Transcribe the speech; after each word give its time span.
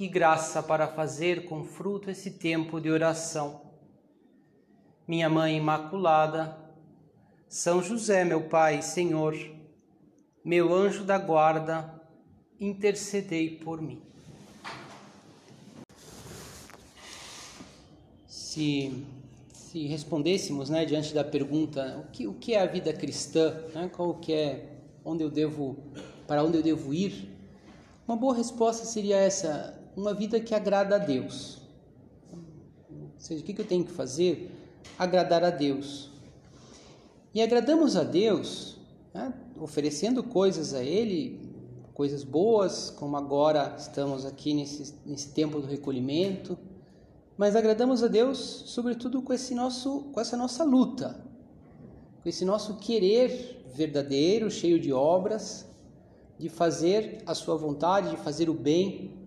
e 0.00 0.08
graça 0.08 0.62
para 0.62 0.88
fazer 0.88 1.44
com 1.44 1.62
fruto 1.62 2.10
esse 2.10 2.30
tempo 2.30 2.80
de 2.80 2.90
oração. 2.90 3.60
Minha 5.06 5.28
Mãe 5.28 5.58
Imaculada, 5.58 6.56
São 7.46 7.82
José, 7.82 8.24
meu 8.24 8.48
Pai 8.48 8.80
Senhor, 8.80 9.36
meu 10.42 10.72
anjo 10.72 11.04
da 11.04 11.18
guarda, 11.18 12.00
intercedei 12.58 13.58
por 13.58 13.82
mim. 13.82 14.00
Se, 18.26 19.04
se 19.52 19.86
respondêssemos, 19.86 20.70
né, 20.70 20.86
diante 20.86 21.12
da 21.12 21.22
pergunta, 21.22 22.02
o 22.06 22.10
que, 22.10 22.26
o 22.26 22.32
que 22.32 22.54
é 22.54 22.62
a 22.62 22.66
vida 22.66 22.90
cristã, 22.94 23.64
né, 23.74 23.90
qual 23.94 24.14
que 24.14 24.32
é, 24.32 24.78
onde 25.04 25.22
eu 25.22 25.30
devo, 25.30 25.76
para 26.26 26.42
onde 26.42 26.56
eu 26.56 26.62
devo 26.62 26.94
ir, 26.94 27.28
uma 28.08 28.16
boa 28.16 28.34
resposta 28.34 28.86
seria 28.86 29.16
essa: 29.16 29.79
uma 29.96 30.14
vida 30.14 30.40
que 30.40 30.54
agrada 30.54 30.96
a 30.96 30.98
Deus. 30.98 31.58
Ou 32.90 33.10
seja, 33.18 33.42
o 33.42 33.44
que 33.44 33.60
eu 33.60 33.66
tenho 33.66 33.84
que 33.84 33.92
fazer? 33.92 34.50
Agradar 34.98 35.44
a 35.44 35.50
Deus. 35.50 36.10
E 37.34 37.42
agradamos 37.42 37.96
a 37.96 38.02
Deus 38.02 38.76
né, 39.14 39.32
oferecendo 39.56 40.22
coisas 40.22 40.74
a 40.74 40.82
Ele, 40.82 41.50
coisas 41.94 42.24
boas, 42.24 42.90
como 42.90 43.16
agora 43.16 43.74
estamos 43.78 44.24
aqui 44.24 44.54
nesse, 44.54 44.94
nesse 45.04 45.28
tempo 45.28 45.60
do 45.60 45.66
recolhimento, 45.66 46.58
mas 47.36 47.54
agradamos 47.54 48.02
a 48.02 48.08
Deus 48.08 48.38
sobretudo 48.66 49.22
com, 49.22 49.32
esse 49.32 49.54
nosso, 49.54 50.04
com 50.12 50.20
essa 50.20 50.36
nossa 50.36 50.64
luta, 50.64 51.20
com 52.22 52.28
esse 52.28 52.44
nosso 52.44 52.76
querer 52.76 53.64
verdadeiro, 53.74 54.50
cheio 54.50 54.80
de 54.80 54.92
obras, 54.92 55.66
de 56.38 56.48
fazer 56.48 57.22
a 57.26 57.34
Sua 57.34 57.56
vontade, 57.56 58.10
de 58.10 58.16
fazer 58.16 58.48
o 58.48 58.54
bem, 58.54 59.19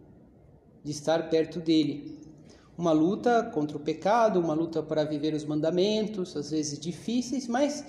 de 0.84 0.92
estar 0.92 1.30
perto 1.30 1.60
dele. 1.60 2.20
Uma 2.78 2.92
luta 2.92 3.44
contra 3.54 3.78
o 3.78 3.80
pecado, 3.80 4.40
uma 4.40 4.54
luta 4.54 4.82
para 4.82 5.04
viver 5.04 5.34
os 5.34 5.46
mandamentos, 5.46 6.36
às 6.36 6.52
vezes 6.52 6.80
difíceis, 6.80 7.48
mas 7.48 7.86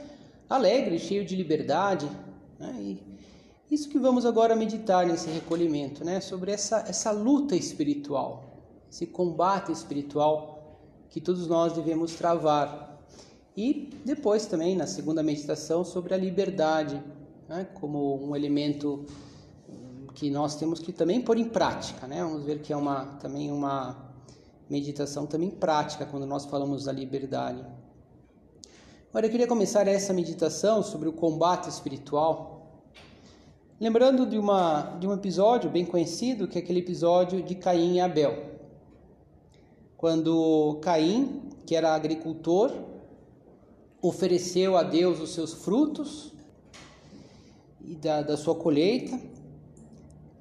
alegre, 0.48 0.98
cheio 0.98 1.24
de 1.24 1.34
liberdade. 1.34 2.08
Né? 2.58 2.76
E 2.80 3.14
isso 3.74 3.88
que 3.88 3.98
vamos 3.98 4.26
agora 4.26 4.54
meditar 4.54 5.06
nesse 5.06 5.28
recolhimento, 5.30 6.04
né? 6.04 6.20
sobre 6.20 6.52
essa, 6.52 6.84
essa 6.86 7.10
luta 7.10 7.56
espiritual, 7.56 8.44
esse 8.90 9.06
combate 9.06 9.72
espiritual 9.72 10.78
que 11.08 11.20
todos 11.20 11.46
nós 11.46 11.72
devemos 11.72 12.14
travar. 12.14 13.00
E 13.56 13.90
depois 14.04 14.46
também, 14.46 14.76
na 14.76 14.86
segunda 14.86 15.22
meditação, 15.22 15.84
sobre 15.84 16.12
a 16.12 16.16
liberdade, 16.16 17.02
né? 17.48 17.66
como 17.74 18.22
um 18.22 18.36
elemento 18.36 19.06
que 20.14 20.30
nós 20.30 20.54
temos 20.54 20.78
que 20.78 20.92
também 20.92 21.20
pôr 21.20 21.36
em 21.36 21.48
prática, 21.48 22.06
né? 22.06 22.22
Vamos 22.22 22.44
ver 22.44 22.60
que 22.62 22.72
é 22.72 22.76
uma 22.76 23.04
também 23.16 23.50
uma 23.50 24.12
meditação 24.70 25.26
também 25.26 25.50
prática 25.50 26.06
quando 26.06 26.24
nós 26.26 26.44
falamos 26.44 26.84
da 26.84 26.92
liberdade. 26.92 27.64
Agora 29.10 29.26
eu 29.26 29.30
queria 29.30 29.46
começar 29.46 29.86
essa 29.88 30.12
meditação 30.12 30.82
sobre 30.82 31.08
o 31.08 31.12
combate 31.12 31.68
espiritual, 31.68 32.84
lembrando 33.80 34.24
de 34.26 34.38
uma 34.38 34.96
de 35.00 35.06
um 35.06 35.12
episódio 35.12 35.68
bem 35.68 35.84
conhecido, 35.84 36.46
que 36.46 36.58
é 36.58 36.62
aquele 36.62 36.80
episódio 36.80 37.42
de 37.42 37.54
Caim 37.56 37.96
e 37.96 38.00
Abel. 38.00 38.54
Quando 39.96 40.78
Caim, 40.80 41.50
que 41.66 41.74
era 41.74 41.94
agricultor, 41.94 42.72
ofereceu 44.00 44.76
a 44.76 44.82
Deus 44.82 45.20
os 45.20 45.32
seus 45.32 45.52
frutos 45.52 46.32
e 47.80 47.94
da, 47.96 48.22
da 48.22 48.36
sua 48.36 48.54
colheita, 48.54 49.18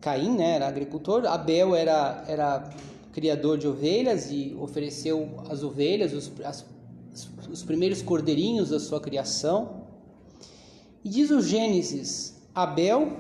Caim 0.03 0.36
né, 0.36 0.56
era 0.56 0.68
agricultor, 0.68 1.25
Abel 1.25 1.74
era, 1.74 2.25
era 2.28 2.69
criador 3.14 3.58
de 3.58 3.69
ovelhas 3.69 4.30
e 4.30 4.53
ofereceu 4.59 5.30
as 5.50 5.64
ovelhas, 5.64 6.12
os, 6.12 6.30
as, 6.44 6.66
os 7.50 7.64
primeiros 7.64 8.02
cordeirinhos 8.02 8.72
da 8.72 8.81
sua 8.81 9.00
criação. 9.00 9.84
E 11.06 11.08
diz 11.08 11.31
o 11.31 11.42
Gênesis: 11.42 12.36
Abel 12.53 13.13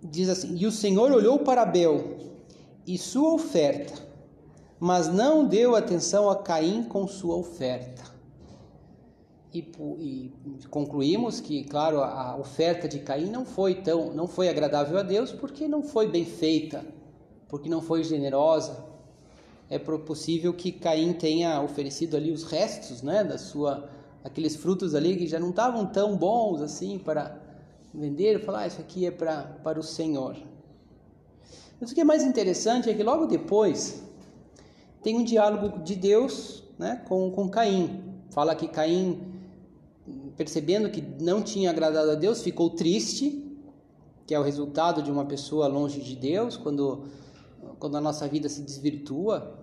diz 0.00 0.28
assim: 0.28 0.56
E 0.56 0.66
o 0.66 0.72
Senhor 0.72 1.10
olhou 1.10 1.40
para 1.40 1.62
Abel 1.62 2.16
e 2.86 2.96
sua 2.96 3.34
oferta, 3.34 3.94
mas 4.78 5.08
não 5.08 5.48
deu 5.48 5.74
atenção 5.74 6.30
a 6.30 6.36
Caim 6.36 6.84
com 6.84 7.08
sua 7.08 7.34
oferta. 7.34 8.13
E, 9.54 9.60
e, 10.00 10.32
concluímos 10.68 11.40
que, 11.40 11.62
claro, 11.62 12.02
a 12.02 12.36
oferta 12.36 12.88
de 12.88 12.98
Caim 12.98 13.30
não 13.30 13.46
foi 13.46 13.76
tão, 13.76 14.12
não 14.12 14.26
foi 14.26 14.48
agradável 14.48 14.98
a 14.98 15.02
Deus 15.04 15.30
porque 15.30 15.68
não 15.68 15.80
foi 15.80 16.08
bem 16.08 16.24
feita, 16.24 16.84
porque 17.48 17.68
não 17.68 17.80
foi 17.80 18.02
generosa. 18.02 18.84
É 19.70 19.78
possível 19.78 20.52
que 20.52 20.72
Caim 20.72 21.12
tenha 21.12 21.62
oferecido 21.62 22.16
ali 22.16 22.32
os 22.32 22.42
restos, 22.42 23.00
né, 23.00 23.22
da 23.22 23.38
sua, 23.38 23.88
aqueles 24.24 24.56
frutos 24.56 24.92
ali 24.92 25.16
que 25.16 25.28
já 25.28 25.38
não 25.38 25.50
estavam 25.50 25.86
tão 25.86 26.16
bons 26.16 26.60
assim 26.60 26.98
para 26.98 27.40
vender, 27.94 28.44
falar 28.44 28.62
ah, 28.62 28.66
isso 28.66 28.80
aqui 28.80 29.06
é 29.06 29.12
para 29.12 29.42
para 29.62 29.78
o 29.78 29.84
Senhor. 29.84 30.36
Mas 31.80 31.92
o 31.92 31.94
que 31.94 32.00
é 32.00 32.04
mais 32.04 32.24
interessante 32.24 32.90
é 32.90 32.94
que 32.94 33.04
logo 33.04 33.26
depois 33.26 34.02
tem 35.00 35.16
um 35.16 35.22
diálogo 35.22 35.78
de 35.84 35.94
Deus, 35.94 36.64
né, 36.76 37.04
com 37.06 37.30
com 37.30 37.48
Caim. 37.48 38.02
Fala 38.30 38.56
que 38.56 38.66
Caim 38.66 39.34
percebendo 40.36 40.90
que 40.90 41.00
não 41.20 41.42
tinha 41.42 41.70
agradado 41.70 42.10
a 42.10 42.14
Deus, 42.14 42.42
ficou 42.42 42.70
triste, 42.70 43.44
que 44.26 44.34
é 44.34 44.38
o 44.38 44.42
resultado 44.42 45.02
de 45.02 45.10
uma 45.10 45.24
pessoa 45.24 45.66
longe 45.66 46.00
de 46.00 46.16
Deus, 46.16 46.56
quando, 46.56 47.04
quando 47.78 47.96
a 47.96 48.00
nossa 48.00 48.26
vida 48.26 48.48
se 48.48 48.62
desvirtua, 48.62 49.58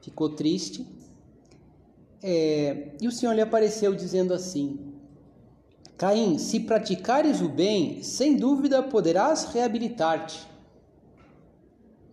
ficou 0.00 0.30
triste. 0.30 0.86
É, 2.22 2.92
e 3.00 3.08
o 3.08 3.12
Senhor 3.12 3.32
lhe 3.32 3.40
apareceu 3.40 3.94
dizendo 3.94 4.34
assim: 4.34 4.94
Caim, 5.96 6.38
se 6.38 6.60
praticares 6.60 7.40
o 7.40 7.48
bem, 7.48 8.02
sem 8.02 8.36
dúvida 8.36 8.82
poderás 8.82 9.44
reabilitar-te. 9.52 10.46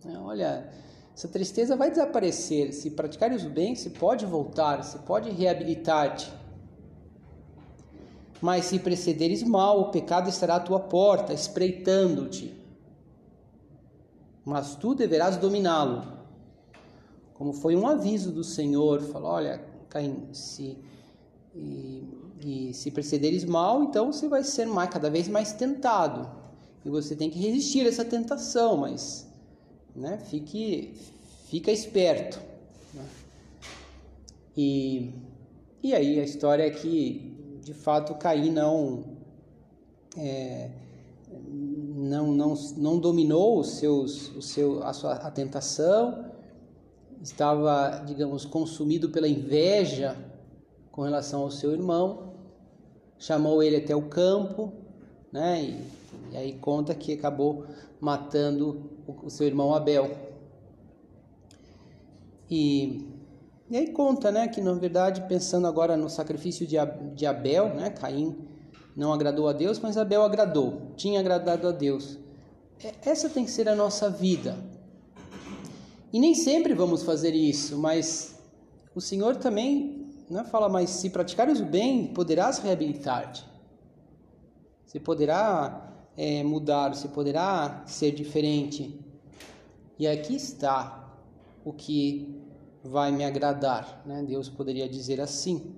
É, 0.06 0.16
olha, 0.18 0.70
essa 1.14 1.28
tristeza 1.28 1.76
vai 1.76 1.90
desaparecer. 1.90 2.72
Se 2.72 2.90
praticares 2.90 3.44
o 3.44 3.50
bem, 3.50 3.74
se 3.74 3.90
pode 3.90 4.24
voltar, 4.24 4.82
se 4.82 4.98
pode 5.00 5.30
reabilitar-te. 5.30 6.37
Mas 8.40 8.66
se 8.66 8.78
precederes 8.78 9.42
mal, 9.42 9.80
o 9.80 9.90
pecado 9.90 10.28
estará 10.28 10.56
à 10.56 10.60
tua 10.60 10.78
porta, 10.78 11.32
espreitando-te. 11.32 12.54
Mas 14.44 14.76
tu 14.76 14.94
deverás 14.94 15.36
dominá-lo. 15.36 16.18
Como 17.34 17.52
foi 17.52 17.76
um 17.76 17.86
aviso 17.86 18.32
do 18.32 18.44
Senhor, 18.44 19.00
falou: 19.00 19.30
olha, 19.30 19.62
Caim, 19.88 20.28
se 20.32 20.76
e, 21.54 22.04
e 22.40 22.74
se 22.74 22.90
precederes 22.90 23.44
mal, 23.44 23.82
então 23.82 24.12
você 24.12 24.28
vai 24.28 24.44
ser 24.44 24.66
mais, 24.66 24.90
cada 24.90 25.10
vez 25.10 25.28
mais 25.28 25.52
tentado. 25.52 26.30
E 26.84 26.90
você 26.90 27.16
tem 27.16 27.28
que 27.28 27.38
resistir 27.38 27.84
a 27.84 27.88
essa 27.88 28.04
tentação, 28.04 28.76
mas 28.76 29.26
né, 29.94 30.18
fique, 30.18 30.94
fica 31.46 31.72
esperto. 31.72 32.40
Né? 32.94 33.04
E, 34.56 35.12
e 35.82 35.94
aí 35.94 36.20
a 36.20 36.24
história 36.24 36.64
é 36.64 36.70
que 36.70 37.37
de 37.68 37.74
fato 37.74 38.14
Caim 38.14 38.50
não 38.50 39.04
é, 40.16 40.70
não, 41.46 42.32
não, 42.32 42.54
não 42.78 42.98
dominou 42.98 43.60
os 43.60 43.72
seus, 43.72 44.34
o 44.34 44.40
seu, 44.40 44.82
a 44.82 44.94
sua 44.94 45.12
a 45.16 45.30
tentação, 45.30 46.32
estava, 47.20 48.02
digamos, 48.06 48.46
consumido 48.46 49.10
pela 49.10 49.28
inveja 49.28 50.16
com 50.90 51.02
relação 51.02 51.42
ao 51.42 51.50
seu 51.50 51.72
irmão, 51.72 52.32
chamou 53.18 53.62
ele 53.62 53.76
até 53.76 53.94
o 53.94 54.08
campo, 54.08 54.72
né? 55.30 55.62
E, 55.62 56.32
e 56.32 56.36
aí 56.38 56.52
conta 56.54 56.94
que 56.94 57.12
acabou 57.12 57.66
matando 58.00 58.90
o, 59.06 59.26
o 59.26 59.30
seu 59.30 59.46
irmão 59.46 59.74
Abel. 59.74 60.10
E 62.50 63.06
e 63.70 63.76
aí 63.76 63.92
conta, 63.92 64.30
né, 64.32 64.48
que 64.48 64.60
na 64.60 64.72
verdade, 64.72 65.22
pensando 65.28 65.66
agora 65.66 65.96
no 65.96 66.08
sacrifício 66.08 66.66
de 66.66 67.26
Abel, 67.26 67.74
né, 67.74 67.90
Caim 67.90 68.36
não 68.96 69.12
agradou 69.12 69.48
a 69.48 69.52
Deus, 69.52 69.78
mas 69.78 69.96
Abel 69.96 70.22
agradou, 70.22 70.92
tinha 70.96 71.20
agradado 71.20 71.68
a 71.68 71.72
Deus. 71.72 72.18
Essa 73.04 73.28
tem 73.28 73.44
que 73.44 73.50
ser 73.50 73.68
a 73.68 73.74
nossa 73.74 74.08
vida. 74.08 74.56
E 76.12 76.18
nem 76.18 76.34
sempre 76.34 76.74
vamos 76.74 77.02
fazer 77.02 77.34
isso, 77.34 77.76
mas 77.78 78.40
o 78.94 79.00
Senhor 79.00 79.36
também 79.36 80.08
né, 80.30 80.44
fala, 80.44 80.68
mas 80.68 80.90
se 80.90 81.10
praticares 81.10 81.60
o 81.60 81.64
bem, 81.64 82.06
poderás 82.08 82.58
reabilitar-te. 82.58 83.44
Você 84.84 84.98
poderá 84.98 85.92
é, 86.16 86.42
mudar, 86.42 86.94
você 86.94 87.08
poderá 87.08 87.82
ser 87.86 88.12
diferente. 88.12 88.98
E 89.98 90.06
aqui 90.06 90.34
está 90.34 91.14
o 91.64 91.72
que 91.72 92.37
vai 92.82 93.10
me 93.12 93.24
agradar. 93.24 94.02
Né? 94.06 94.24
Deus 94.26 94.48
poderia 94.48 94.88
dizer 94.88 95.20
assim. 95.20 95.74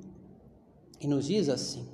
E 1.00 1.06
nos 1.06 1.26
diz 1.26 1.48
assim. 1.48 1.88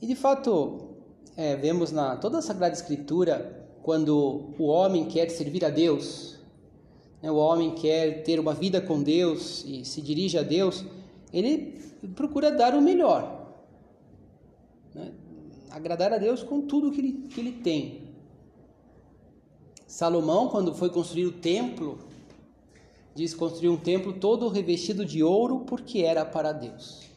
E 0.00 0.06
de 0.06 0.14
fato, 0.14 0.96
é, 1.36 1.54
vemos 1.56 1.92
na 1.92 2.16
toda 2.16 2.38
a 2.38 2.42
Sagrada 2.42 2.74
Escritura, 2.74 3.68
quando 3.82 4.54
o 4.58 4.64
homem 4.64 5.06
quer 5.06 5.30
servir 5.30 5.64
a 5.64 5.70
Deus, 5.70 6.38
né, 7.22 7.30
o 7.30 7.36
homem 7.36 7.74
quer 7.74 8.22
ter 8.22 8.40
uma 8.40 8.54
vida 8.54 8.80
com 8.80 9.02
Deus 9.02 9.64
e 9.66 9.84
se 9.84 10.00
dirige 10.00 10.38
a 10.38 10.42
Deus, 10.42 10.84
ele 11.32 11.80
procura 12.14 12.50
dar 12.50 12.74
o 12.74 12.82
melhor. 12.82 13.54
Né? 14.94 15.12
Agradar 15.70 16.12
a 16.12 16.18
Deus 16.18 16.42
com 16.42 16.62
tudo 16.62 16.90
que 16.90 17.00
ele, 17.00 17.12
que 17.28 17.40
ele 17.40 17.52
tem. 17.52 18.12
Salomão, 19.86 20.48
quando 20.48 20.74
foi 20.74 20.90
construir 20.90 21.26
o 21.26 21.32
templo, 21.32 21.98
diz 23.14 23.34
construir 23.34 23.68
um 23.68 23.76
templo 23.76 24.12
todo 24.12 24.48
revestido 24.48 25.04
de 25.04 25.22
ouro 25.22 25.60
porque 25.60 26.00
era 26.00 26.24
para 26.24 26.52
Deus. 26.52 27.10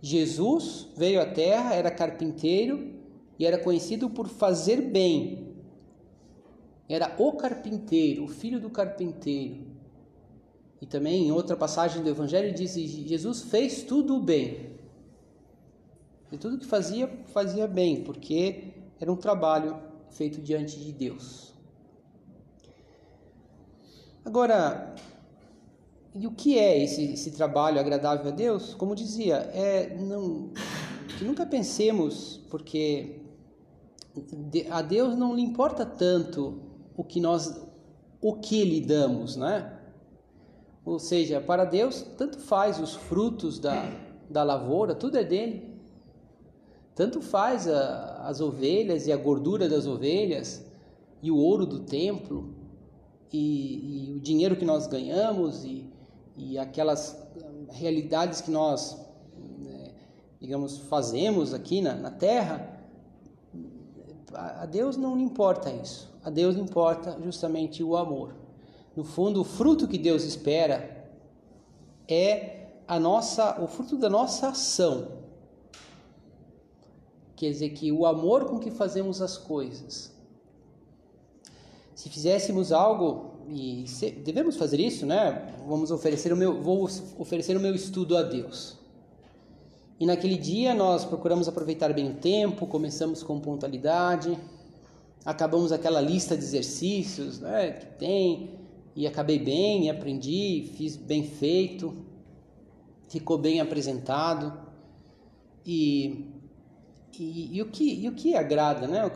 Jesus 0.00 0.88
veio 0.96 1.20
à 1.20 1.26
terra, 1.26 1.74
era 1.74 1.90
carpinteiro 1.90 2.94
e 3.38 3.46
era 3.46 3.58
conhecido 3.58 4.08
por 4.10 4.28
fazer 4.28 4.80
bem. 4.80 5.56
Era 6.88 7.14
o 7.18 7.32
carpinteiro, 7.32 8.24
o 8.24 8.28
filho 8.28 8.60
do 8.60 8.70
carpinteiro. 8.70 9.64
E 10.80 10.86
também 10.86 11.26
em 11.26 11.32
outra 11.32 11.56
passagem 11.56 12.02
do 12.02 12.08
Evangelho 12.08 12.54
diz 12.54 12.74
Jesus 12.74 13.42
fez 13.42 13.82
tudo 13.82 14.20
bem. 14.20 14.76
E 16.30 16.36
tudo 16.36 16.58
que 16.58 16.66
fazia, 16.66 17.08
fazia 17.32 17.66
bem, 17.66 18.02
porque 18.02 18.74
era 19.00 19.10
um 19.10 19.16
trabalho 19.16 19.78
feito 20.10 20.40
diante 20.40 20.78
de 20.78 20.92
Deus. 20.92 21.55
Agora, 24.26 24.92
e 26.12 26.26
o 26.26 26.32
que 26.32 26.58
é 26.58 26.82
esse, 26.82 27.12
esse 27.12 27.30
trabalho 27.30 27.78
agradável 27.78 28.26
a 28.26 28.34
Deus? 28.34 28.74
Como 28.74 28.92
dizia, 28.92 29.36
é 29.54 29.96
não, 29.96 30.50
que 31.16 31.24
nunca 31.24 31.46
pensemos, 31.46 32.40
porque 32.50 33.20
a 34.68 34.82
Deus 34.82 35.16
não 35.16 35.32
lhe 35.32 35.42
importa 35.42 35.86
tanto 35.86 36.60
o 36.96 37.04
que 37.04 37.20
nós, 37.20 37.56
o 38.20 38.34
que 38.34 38.64
lhe 38.64 38.80
damos, 38.80 39.36
né? 39.36 39.78
Ou 40.84 40.98
seja, 40.98 41.40
para 41.40 41.64
Deus 41.64 42.04
tanto 42.18 42.40
faz 42.40 42.80
os 42.80 42.96
frutos 42.96 43.60
da, 43.60 43.92
da 44.28 44.42
lavoura, 44.42 44.96
tudo 44.96 45.18
é 45.18 45.22
dele. 45.22 45.72
Tanto 46.96 47.22
faz 47.22 47.68
a, 47.68 48.26
as 48.26 48.40
ovelhas 48.40 49.06
e 49.06 49.12
a 49.12 49.16
gordura 49.16 49.68
das 49.68 49.86
ovelhas 49.86 50.66
e 51.22 51.30
o 51.30 51.36
ouro 51.36 51.64
do 51.64 51.78
templo 51.78 52.55
e, 53.32 54.08
e 54.08 54.14
o 54.14 54.20
dinheiro 54.20 54.56
que 54.56 54.64
nós 54.64 54.86
ganhamos 54.86 55.64
e, 55.64 55.90
e 56.36 56.58
aquelas 56.58 57.16
realidades 57.70 58.40
que 58.40 58.50
nós, 58.50 58.98
né, 59.58 59.92
digamos, 60.40 60.78
fazemos 60.78 61.52
aqui 61.52 61.80
na, 61.80 61.94
na 61.94 62.10
terra, 62.10 62.74
a 64.32 64.66
Deus 64.66 64.96
não 64.96 65.18
importa 65.18 65.70
isso. 65.70 66.14
A 66.22 66.30
Deus 66.30 66.56
importa 66.56 67.18
justamente 67.22 67.82
o 67.82 67.96
amor. 67.96 68.34
No 68.94 69.04
fundo, 69.04 69.40
o 69.40 69.44
fruto 69.44 69.86
que 69.86 69.98
Deus 69.98 70.24
espera 70.24 71.08
é 72.08 72.66
a 72.88 72.98
nossa, 72.98 73.60
o 73.62 73.66
fruto 73.66 73.96
da 73.96 74.10
nossa 74.10 74.48
ação. 74.48 75.08
Quer 77.34 77.50
dizer 77.50 77.70
que 77.70 77.92
o 77.92 78.06
amor 78.06 78.46
com 78.46 78.58
que 78.58 78.70
fazemos 78.70 79.20
as 79.20 79.36
coisas 79.36 80.15
se 81.96 82.10
fizéssemos 82.10 82.72
algo 82.72 83.40
e 83.48 83.84
se, 83.88 84.10
devemos 84.10 84.56
fazer 84.56 84.78
isso, 84.78 85.06
né? 85.06 85.50
Vamos 85.66 85.90
oferecer 85.90 86.30
o 86.30 86.36
meu, 86.36 86.62
vou 86.62 86.86
oferecer 87.18 87.56
o 87.56 87.60
meu 87.60 87.74
estudo 87.74 88.18
a 88.18 88.22
Deus. 88.22 88.76
E 89.98 90.04
naquele 90.04 90.36
dia 90.36 90.74
nós 90.74 91.06
procuramos 91.06 91.48
aproveitar 91.48 91.94
bem 91.94 92.10
o 92.10 92.14
tempo, 92.16 92.66
começamos 92.66 93.22
com 93.22 93.40
pontualidade, 93.40 94.38
acabamos 95.24 95.72
aquela 95.72 96.02
lista 96.02 96.36
de 96.36 96.44
exercícios, 96.44 97.40
né, 97.40 97.72
que 97.72 97.86
tem, 97.98 98.50
e 98.94 99.06
acabei 99.06 99.38
bem, 99.38 99.88
aprendi, 99.88 100.70
fiz 100.76 100.96
bem 100.96 101.24
feito, 101.24 101.96
ficou 103.08 103.38
bem 103.38 103.58
apresentado. 103.58 104.52
E, 105.64 106.26
e, 107.18 107.56
e 107.56 107.62
o 107.62 107.70
que 107.70 108.04
e 108.04 108.06
o 108.06 108.12
que 108.12 108.36
agrada, 108.36 108.86
né? 108.86 109.10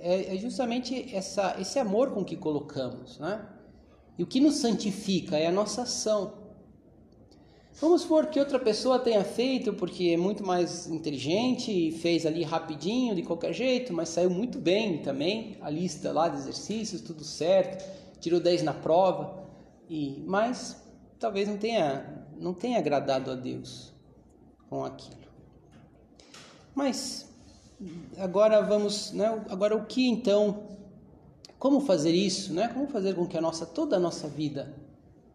É, 0.00 0.34
é 0.34 0.38
justamente 0.38 1.14
essa, 1.14 1.56
esse 1.60 1.78
amor 1.78 2.12
com 2.12 2.24
que 2.24 2.36
colocamos, 2.36 3.18
né? 3.18 3.46
E 4.18 4.22
o 4.22 4.26
que 4.26 4.40
nos 4.40 4.56
santifica 4.56 5.36
é 5.36 5.46
a 5.46 5.52
nossa 5.52 5.82
ação. 5.82 6.40
Vamos 7.80 8.02
supor 8.02 8.26
que 8.26 8.38
outra 8.38 8.58
pessoa 8.58 8.98
tenha 8.98 9.24
feito 9.24 9.72
porque 9.72 10.10
é 10.10 10.16
muito 10.16 10.44
mais 10.44 10.86
inteligente 10.86 11.70
e 11.70 11.92
fez 11.92 12.26
ali 12.26 12.42
rapidinho, 12.42 13.14
de 13.14 13.22
qualquer 13.22 13.54
jeito, 13.54 13.92
mas 13.92 14.10
saiu 14.10 14.28
muito 14.28 14.58
bem 14.58 14.98
também, 14.98 15.56
a 15.62 15.70
lista 15.70 16.12
lá 16.12 16.28
de 16.28 16.36
exercícios, 16.36 17.00
tudo 17.00 17.24
certo, 17.24 17.82
tirou 18.20 18.38
10 18.38 18.62
na 18.64 18.74
prova, 18.74 19.48
e 19.88 20.22
mas 20.26 20.84
talvez 21.18 21.48
não 21.48 21.56
tenha, 21.56 22.26
não 22.38 22.52
tenha 22.52 22.78
agradado 22.78 23.30
a 23.30 23.34
Deus 23.34 23.94
com 24.68 24.84
aquilo. 24.84 25.30
Mas 26.74 27.29
agora 28.18 28.60
vamos, 28.62 29.12
né? 29.12 29.44
Agora 29.48 29.76
o 29.76 29.86
que 29.86 30.06
então? 30.08 30.62
Como 31.58 31.80
fazer 31.80 32.12
isso, 32.12 32.52
né? 32.52 32.68
Como 32.68 32.86
fazer 32.88 33.14
com 33.14 33.26
que 33.26 33.36
a 33.36 33.40
nossa 33.40 33.66
toda 33.66 33.96
a 33.96 34.00
nossa 34.00 34.28
vida 34.28 34.74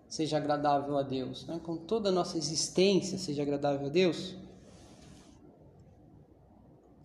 seja 0.08 0.38
agradável 0.38 0.98
a 0.98 1.04
Deus, 1.04 1.46
né? 1.46 1.60
Com 1.64 1.78
toda 1.78 2.10
a 2.10 2.12
nossa 2.12 2.38
existência 2.38 3.18
seja 3.18 3.42
agradável 3.42 3.88
a 3.88 3.90
Deus? 3.90 4.36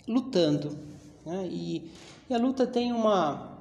Lutando, 0.06 0.76
né? 1.24 1.46
E, 1.50 1.90
e 2.28 2.34
a 2.34 2.38
luta 2.38 2.66
tem 2.66 2.92
uma 2.92 3.58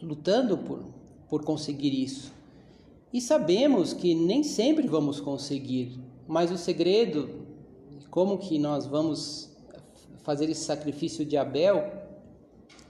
lutando 0.00 0.58
por 0.58 0.98
por 1.28 1.44
conseguir 1.44 2.02
isso. 2.02 2.32
E 3.12 3.20
sabemos 3.20 3.92
que 3.92 4.14
nem 4.14 4.42
sempre 4.42 4.86
vamos 4.86 5.20
conseguir, 5.20 5.98
mas 6.26 6.50
o 6.50 6.58
segredo, 6.58 7.28
como 8.10 8.38
que 8.38 8.58
nós 8.58 8.86
vamos 8.86 9.47
fazer 10.28 10.50
esse 10.50 10.64
sacrifício 10.64 11.24
de 11.24 11.38
Abel, 11.38 11.90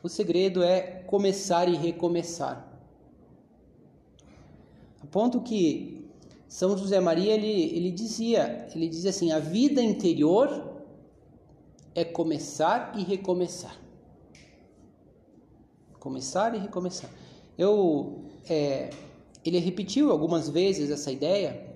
o 0.02 0.08
segredo 0.08 0.60
é 0.60 0.80
começar 1.06 1.68
e 1.68 1.76
recomeçar. 1.76 2.66
A 5.00 5.06
ponto 5.06 5.40
que 5.40 6.04
São 6.48 6.76
José 6.76 6.98
Maria 6.98 7.34
ele, 7.34 7.76
ele 7.76 7.92
dizia, 7.92 8.66
ele 8.74 8.88
dizia 8.88 9.10
assim, 9.10 9.30
a 9.30 9.38
vida 9.38 9.80
interior 9.80 10.82
é 11.94 12.04
começar 12.04 12.98
e 12.98 13.04
recomeçar. 13.04 13.80
Começar 16.00 16.56
e 16.56 16.58
recomeçar. 16.58 17.08
Eu, 17.56 18.24
é, 18.50 18.90
ele 19.44 19.60
repetiu 19.60 20.10
algumas 20.10 20.48
vezes 20.48 20.90
essa 20.90 21.12
ideia 21.12 21.67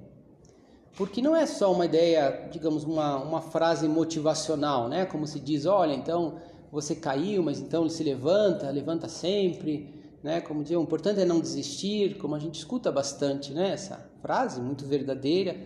porque 0.96 1.22
não 1.22 1.34
é 1.34 1.46
só 1.46 1.72
uma 1.72 1.86
ideia, 1.86 2.48
digamos, 2.52 2.84
uma, 2.84 3.16
uma 3.16 3.40
frase 3.40 3.88
motivacional, 3.88 4.88
né? 4.88 5.06
Como 5.06 5.26
se 5.26 5.40
diz, 5.40 5.64
olha, 5.64 5.94
então 5.94 6.34
você 6.70 6.94
caiu, 6.94 7.42
mas 7.42 7.60
então 7.60 7.88
se 7.88 8.02
levanta, 8.04 8.70
levanta 8.70 9.08
sempre, 9.08 9.88
né? 10.22 10.40
Como 10.40 10.62
diz, 10.62 10.76
o 10.76 10.82
importante 10.82 11.20
é 11.20 11.24
não 11.24 11.40
desistir, 11.40 12.18
como 12.18 12.34
a 12.34 12.38
gente 12.38 12.56
escuta 12.56 12.92
bastante, 12.92 13.52
né? 13.52 13.72
Essa 13.72 14.06
frase 14.20 14.60
muito 14.60 14.84
verdadeira, 14.84 15.56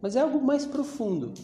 mas 0.00 0.16
é 0.16 0.20
algo 0.20 0.40
mais 0.40 0.64
profundo. 0.64 1.34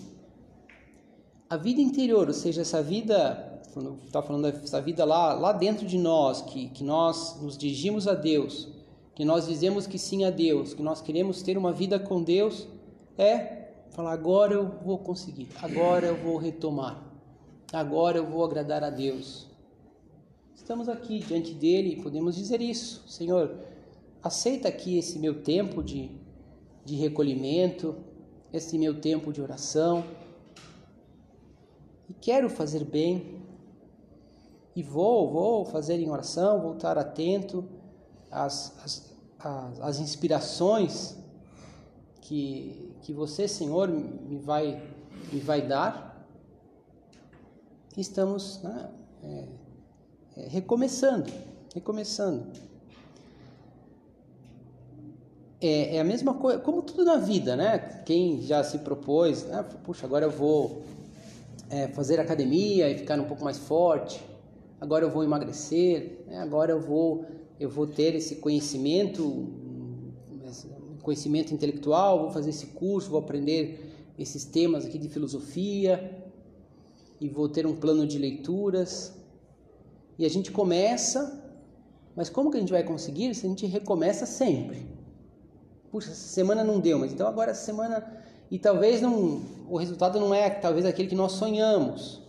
A 1.50 1.56
vida 1.58 1.82
interior, 1.82 2.28
ou 2.28 2.34
seja, 2.34 2.62
essa 2.62 2.82
vida, 2.82 3.60
quando 3.74 3.98
está 4.06 4.22
falando 4.22 4.50
dessa 4.50 4.80
vida 4.80 5.04
lá, 5.04 5.34
lá 5.34 5.52
dentro 5.52 5.86
de 5.86 5.98
nós, 5.98 6.40
que, 6.40 6.68
que 6.70 6.82
nós 6.82 7.38
nos 7.42 7.58
dirigimos 7.58 8.08
a 8.08 8.14
Deus, 8.14 8.68
que 9.14 9.22
nós 9.22 9.46
dizemos 9.46 9.86
que 9.86 9.98
sim 9.98 10.24
a 10.24 10.30
Deus, 10.30 10.72
que 10.72 10.82
nós 10.82 11.02
queremos 11.02 11.42
ter 11.42 11.58
uma 11.58 11.70
vida 11.70 11.98
com 11.98 12.22
Deus, 12.22 12.66
é 13.18 13.72
falar: 13.90 14.12
agora 14.12 14.54
eu 14.54 14.66
vou 14.84 14.98
conseguir, 14.98 15.48
agora 15.60 16.06
eu 16.06 16.16
vou 16.16 16.36
retomar, 16.36 17.02
agora 17.72 18.18
eu 18.18 18.26
vou 18.26 18.44
agradar 18.44 18.82
a 18.82 18.90
Deus. 18.90 19.50
Estamos 20.54 20.88
aqui 20.88 21.18
diante 21.18 21.52
dele 21.54 21.94
e 21.94 22.02
podemos 22.02 22.36
dizer 22.36 22.60
isso: 22.60 23.06
Senhor, 23.08 23.56
aceita 24.22 24.68
aqui 24.68 24.96
esse 24.96 25.18
meu 25.18 25.42
tempo 25.42 25.82
de, 25.82 26.10
de 26.84 26.94
recolhimento, 26.94 27.96
esse 28.52 28.78
meu 28.78 29.00
tempo 29.00 29.32
de 29.32 29.40
oração. 29.40 30.04
E 32.08 32.14
quero 32.14 32.48
fazer 32.48 32.84
bem. 32.84 33.42
E 34.74 34.82
vou, 34.82 35.30
vou 35.30 35.64
fazer 35.66 35.98
em 35.98 36.08
oração, 36.08 36.62
vou 36.62 36.74
estar 36.74 36.96
atento, 36.96 37.68
as, 38.30 38.74
as, 38.82 39.14
as, 39.38 39.80
as 39.80 39.98
inspirações 39.98 41.14
que, 42.22 42.91
que 43.02 43.12
você, 43.12 43.48
Senhor, 43.48 43.88
me 43.88 44.38
vai, 44.38 44.80
me 45.32 45.40
vai 45.40 45.60
dar. 45.60 46.26
Estamos 47.96 48.62
né, 48.62 48.88
é, 49.22 49.48
é, 50.36 50.48
recomeçando, 50.48 51.30
recomeçando. 51.74 52.46
É, 55.60 55.96
é, 55.96 56.00
a 56.00 56.04
mesma 56.04 56.34
coisa, 56.34 56.58
como 56.60 56.82
tudo 56.82 57.04
na 57.04 57.16
vida, 57.16 57.54
né? 57.54 57.78
Quem 58.06 58.40
já 58.42 58.64
se 58.64 58.78
propôs, 58.78 59.44
né? 59.44 59.64
puxa, 59.84 60.06
agora 60.06 60.24
eu 60.24 60.30
vou 60.30 60.82
é, 61.70 61.88
fazer 61.88 62.18
academia 62.18 62.88
e 62.90 62.98
ficar 62.98 63.18
um 63.20 63.24
pouco 63.24 63.44
mais 63.44 63.58
forte, 63.58 64.24
agora 64.80 65.04
eu 65.04 65.10
vou 65.10 65.22
emagrecer, 65.22 66.24
né? 66.26 66.38
agora 66.38 66.72
eu 66.72 66.80
vou, 66.80 67.24
eu 67.60 67.68
vou 67.68 67.86
ter 67.86 68.14
esse 68.14 68.36
conhecimento, 68.36 69.61
conhecimento 71.02 71.52
intelectual, 71.52 72.20
vou 72.20 72.30
fazer 72.30 72.50
esse 72.50 72.66
curso, 72.68 73.10
vou 73.10 73.20
aprender 73.20 74.12
esses 74.18 74.44
temas 74.44 74.86
aqui 74.86 74.98
de 74.98 75.08
filosofia 75.08 76.22
e 77.20 77.28
vou 77.28 77.48
ter 77.48 77.66
um 77.66 77.76
plano 77.76 78.06
de 78.06 78.18
leituras. 78.18 79.12
E 80.18 80.24
a 80.24 80.30
gente 80.30 80.50
começa, 80.50 81.42
mas 82.14 82.28
como 82.28 82.50
que 82.50 82.56
a 82.56 82.60
gente 82.60 82.72
vai 82.72 82.84
conseguir 82.84 83.34
se 83.34 83.46
a 83.46 83.48
gente 83.48 83.66
recomeça 83.66 84.26
sempre? 84.26 84.92
puxa, 85.92 86.10
essa 86.10 86.28
semana 86.28 86.64
não 86.64 86.80
deu, 86.80 86.98
mas 86.98 87.12
então 87.12 87.26
agora 87.28 87.50
essa 87.50 87.66
semana 87.66 88.02
e 88.50 88.58
talvez 88.58 89.02
não, 89.02 89.42
o 89.68 89.76
resultado 89.76 90.18
não 90.18 90.34
é 90.34 90.48
talvez 90.48 90.86
aquele 90.86 91.08
que 91.08 91.14
nós 91.14 91.32
sonhamos, 91.32 92.22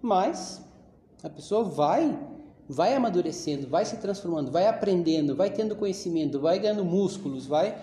mas 0.00 0.62
a 1.22 1.28
pessoa 1.28 1.62
vai, 1.62 2.18
vai 2.72 2.94
amadurecendo, 2.94 3.68
vai 3.68 3.84
se 3.84 3.98
transformando, 3.98 4.50
vai 4.50 4.66
aprendendo, 4.66 5.36
vai 5.36 5.50
tendo 5.50 5.76
conhecimento, 5.76 6.40
vai 6.40 6.58
ganhando 6.58 6.84
músculos, 6.84 7.46
vai, 7.46 7.76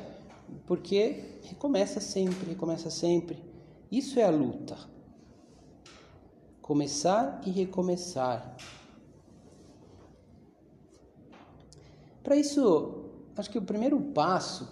porque 0.65 1.39
recomeça 1.43 1.99
sempre, 1.99 2.49
recomeça 2.49 2.89
sempre. 2.89 3.37
Isso 3.91 4.19
é 4.19 4.23
a 4.23 4.29
luta. 4.29 4.77
Começar 6.61 7.41
e 7.45 7.49
recomeçar. 7.51 8.55
Para 12.23 12.35
isso, 12.35 13.05
acho 13.37 13.49
que 13.49 13.57
o 13.57 13.61
primeiro 13.61 13.99
passo 13.99 14.67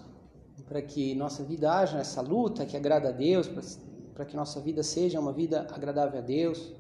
para 0.68 0.82
que 0.82 1.16
nossa 1.16 1.44
vida 1.44 1.72
haja 1.72 2.00
essa 2.00 2.22
luta 2.22 2.66
que 2.66 2.76
agrada 2.76 3.10
a 3.10 3.12
Deus, 3.12 3.50
para 4.14 4.26
que 4.26 4.36
nossa 4.36 4.60
vida 4.60 4.84
seja 4.84 5.20
uma 5.20 5.32
vida 5.32 5.68
agradável 5.72 6.20
a 6.20 6.22
Deus. 6.22 6.74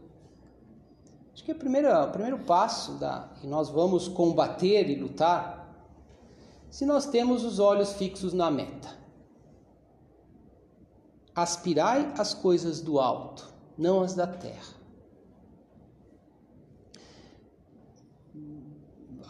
Acho 1.37 1.43
que 1.43 1.51
é 1.51 1.53
o 1.53 1.57
primeiro, 1.59 1.87
o 1.87 2.09
primeiro 2.09 2.39
passo 2.39 2.93
da, 2.93 3.29
e 3.43 3.47
nós 3.47 3.69
vamos 3.69 4.07
combater 4.07 4.89
e 4.89 4.95
lutar 4.95 5.71
se 6.67 6.83
nós 6.83 7.05
temos 7.05 7.45
os 7.45 7.59
olhos 7.59 7.93
fixos 7.93 8.33
na 8.33 8.49
meta. 8.49 8.89
Aspirai 11.35 12.11
as 12.17 12.33
coisas 12.33 12.81
do 12.81 12.99
alto, 12.99 13.53
não 13.77 14.01
as 14.01 14.15
da 14.15 14.25
terra. 14.25 14.73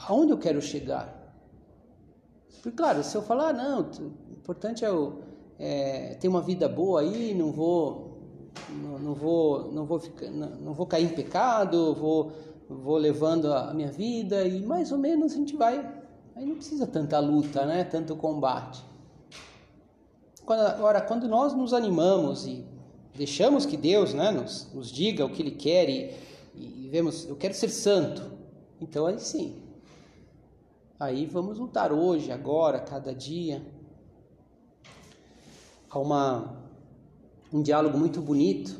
Aonde 0.07 0.31
eu 0.31 0.37
quero 0.37 0.61
chegar? 0.61 1.13
Porque, 2.53 2.71
claro, 2.71 3.03
se 3.03 3.17
eu 3.17 3.21
falar, 3.21 3.49
ah, 3.49 3.53
não, 3.53 3.81
importante 4.31 4.85
é, 4.85 4.89
o, 4.89 5.23
é 5.59 6.15
ter 6.15 6.29
uma 6.29 6.41
vida 6.41 6.69
boa 6.69 7.01
aí, 7.01 7.33
não 7.33 7.51
vou, 7.51 8.06
não, 8.69 8.99
não 8.99 9.13
vou, 9.13 9.71
não 9.71 9.85
vou, 9.85 9.99
ficar, 9.99 10.29
não, 10.29 10.49
não, 10.49 10.73
vou 10.73 10.85
cair 10.85 11.05
em 11.05 11.15
pecado, 11.15 11.93
vou, 11.95 12.31
vou 12.69 12.97
levando 12.97 13.53
a 13.53 13.73
minha 13.73 13.91
vida 13.91 14.45
e 14.47 14.61
mais 14.61 14.91
ou 14.91 14.97
menos 14.97 15.33
a 15.33 15.35
gente 15.35 15.55
vai. 15.55 15.79
Aí 16.35 16.45
não 16.45 16.55
precisa 16.55 16.85
tanta 16.85 17.19
luta, 17.19 17.65
né? 17.65 17.83
Tanto 17.83 18.15
combate. 18.15 18.83
Quando, 20.45 20.61
agora, 20.61 21.01
quando 21.01 21.27
nós 21.27 21.53
nos 21.53 21.73
animamos 21.73 22.45
e 22.45 22.65
deixamos 23.15 23.65
que 23.65 23.75
Deus, 23.75 24.13
né, 24.13 24.31
nos, 24.31 24.71
nos 24.73 24.91
diga 24.91 25.25
o 25.25 25.29
que 25.29 25.41
Ele 25.41 25.51
quer 25.51 25.89
e, 25.89 26.13
e 26.55 26.87
vemos, 26.89 27.27
eu 27.27 27.35
quero 27.35 27.53
ser 27.53 27.69
santo, 27.69 28.23
então 28.79 29.05
aí 29.05 29.19
sim. 29.19 29.61
Aí 30.99 31.25
vamos 31.25 31.57
lutar 31.57 31.91
hoje, 31.91 32.31
agora, 32.31 32.79
cada 32.79 33.13
dia 33.13 33.61
há 35.89 35.99
uma, 35.99 36.55
um 37.51 37.61
diálogo 37.61 37.97
muito 37.97 38.21
bonito, 38.21 38.79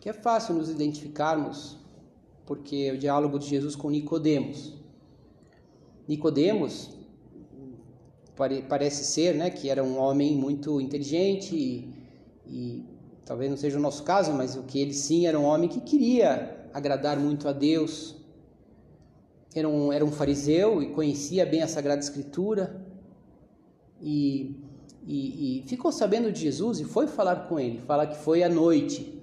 que 0.00 0.08
é 0.08 0.12
fácil 0.12 0.54
nos 0.54 0.68
identificarmos, 0.68 1.78
porque 2.44 2.88
é 2.90 2.92
o 2.92 2.98
diálogo 2.98 3.38
de 3.38 3.46
Jesus 3.46 3.76
com 3.76 3.90
Nicodemos. 3.90 4.74
Nicodemos 6.08 6.90
pare, 8.36 8.62
parece 8.62 9.04
ser, 9.04 9.34
né, 9.34 9.50
que 9.50 9.68
era 9.68 9.82
um 9.82 9.98
homem 9.98 10.34
muito 10.36 10.80
inteligente 10.80 11.54
e, 11.54 11.94
e 12.46 12.84
talvez 13.24 13.50
não 13.50 13.56
seja 13.56 13.78
o 13.78 13.80
nosso 13.80 14.02
caso, 14.02 14.32
mas 14.32 14.56
o 14.56 14.62
que 14.64 14.80
ele 14.80 14.92
sim 14.92 15.26
era 15.26 15.38
um 15.38 15.44
homem 15.44 15.68
que 15.68 15.80
queria 15.80 16.68
agradar 16.74 17.18
muito 17.18 17.48
a 17.48 17.52
Deus. 17.52 18.16
Era 19.54 19.68
um, 19.68 19.92
era 19.92 20.04
um 20.04 20.10
fariseu 20.10 20.82
e 20.82 20.90
conhecia 20.92 21.44
bem 21.44 21.62
a 21.62 21.68
Sagrada 21.68 22.00
Escritura 22.00 22.84
e 24.00 24.56
e, 25.04 25.60
e, 25.60 25.68
ficou 25.68 25.90
sabendo 25.90 26.30
de 26.30 26.40
Jesus 26.40 26.80
e 26.80 26.84
foi 26.84 27.06
falar 27.06 27.48
com 27.48 27.58
ele, 27.58 27.78
fala 27.80 28.06
que 28.06 28.16
foi 28.16 28.42
à 28.42 28.48
noite, 28.48 29.20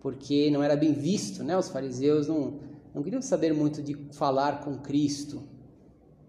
porque 0.00 0.50
não 0.50 0.62
era 0.62 0.76
bem 0.76 0.92
visto, 0.92 1.44
né? 1.44 1.56
Os 1.56 1.68
fariseus 1.68 2.28
não, 2.28 2.60
não 2.94 3.02
queriam 3.02 3.20
saber 3.20 3.52
muito 3.52 3.82
de 3.82 3.94
falar 4.12 4.64
com 4.64 4.78
Cristo, 4.78 5.42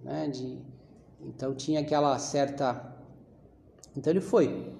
né? 0.03 0.27
De, 0.27 0.59
então 1.21 1.55
tinha 1.55 1.79
aquela 1.79 2.17
certa, 2.19 2.93
então 3.95 4.11
ele 4.11 4.21
foi 4.21 4.73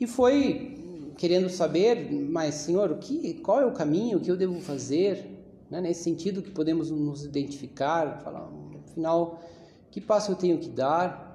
e 0.00 0.06
foi 0.06 1.12
querendo 1.16 1.48
saber, 1.50 2.12
mas 2.12 2.54
Senhor, 2.54 2.92
o 2.92 2.98
que, 2.98 3.34
qual 3.34 3.60
é 3.60 3.66
o 3.66 3.72
caminho, 3.72 4.18
o 4.18 4.20
que 4.20 4.30
eu 4.30 4.36
devo 4.36 4.60
fazer, 4.60 5.38
né? 5.68 5.80
Nesse 5.80 6.04
sentido 6.04 6.42
que 6.42 6.50
podemos 6.50 6.90
nos 6.90 7.24
identificar, 7.24 8.20
falar, 8.20 8.48
afinal, 8.88 9.42
que 9.90 10.00
passo 10.00 10.32
eu 10.32 10.36
tenho 10.36 10.58
que 10.58 10.68
dar? 10.68 11.27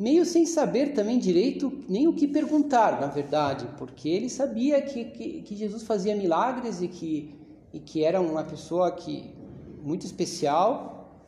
Meio 0.00 0.24
sem 0.24 0.46
saber 0.46 0.94
também 0.94 1.18
direito 1.18 1.84
nem 1.86 2.08
o 2.08 2.14
que 2.14 2.26
perguntar, 2.26 2.98
na 2.98 3.06
verdade, 3.06 3.68
porque 3.76 4.08
ele 4.08 4.30
sabia 4.30 4.80
que, 4.80 5.04
que, 5.04 5.42
que, 5.42 5.54
Jesus 5.54 5.82
fazia 5.82 6.16
milagres 6.16 6.80
e 6.80 6.88
que, 6.88 7.34
e 7.70 7.78
que 7.78 8.02
era 8.02 8.18
uma 8.18 8.42
pessoa 8.42 8.90
que 8.92 9.34
muito 9.82 10.06
especial. 10.06 11.20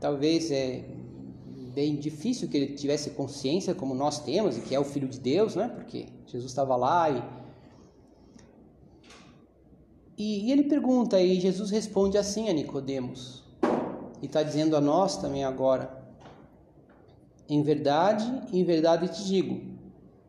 Talvez 0.00 0.50
é 0.50 0.84
bem 1.72 1.94
difícil 1.94 2.48
que 2.48 2.56
ele 2.56 2.74
tivesse 2.74 3.10
consciência 3.10 3.72
como 3.72 3.94
nós 3.94 4.18
temos 4.18 4.58
e 4.58 4.62
que 4.62 4.74
é 4.74 4.80
o 4.80 4.84
Filho 4.84 5.06
de 5.06 5.20
Deus, 5.20 5.54
né? 5.54 5.68
Porque 5.68 6.06
Jesus 6.26 6.50
estava 6.50 6.74
lá 6.74 7.08
e 7.08 7.22
e, 10.18 10.50
ele 10.50 10.64
pergunta 10.64 11.20
e 11.20 11.38
Jesus 11.38 11.70
responde 11.70 12.18
assim 12.18 12.48
a 12.48 12.52
Nicodemos 12.52 13.44
e 14.20 14.26
está 14.26 14.42
dizendo 14.42 14.74
a 14.74 14.80
nós 14.80 15.18
também 15.18 15.44
agora 15.44 15.95
em 17.48 17.62
verdade, 17.62 18.24
em 18.52 18.64
verdade 18.64 19.08
te 19.08 19.24
digo: 19.24 19.60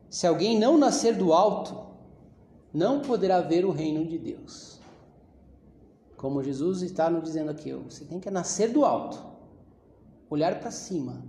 se 0.08 0.26
alguém 0.26 0.58
não 0.58 0.78
nascer 0.78 1.16
do 1.16 1.32
alto, 1.32 1.86
não 2.72 3.00
poderá 3.00 3.40
ver 3.40 3.64
o 3.64 3.70
reino 3.70 4.06
de 4.06 4.18
Deus. 4.18 4.78
Como 6.16 6.42
Jesus 6.42 6.82
está 6.82 7.08
nos 7.08 7.22
dizendo 7.22 7.50
aqui, 7.50 7.72
você 7.72 8.04
tem 8.04 8.18
que 8.18 8.30
nascer 8.30 8.72
do 8.72 8.84
alto, 8.84 9.24
olhar 10.28 10.58
para 10.60 10.70
cima. 10.70 11.22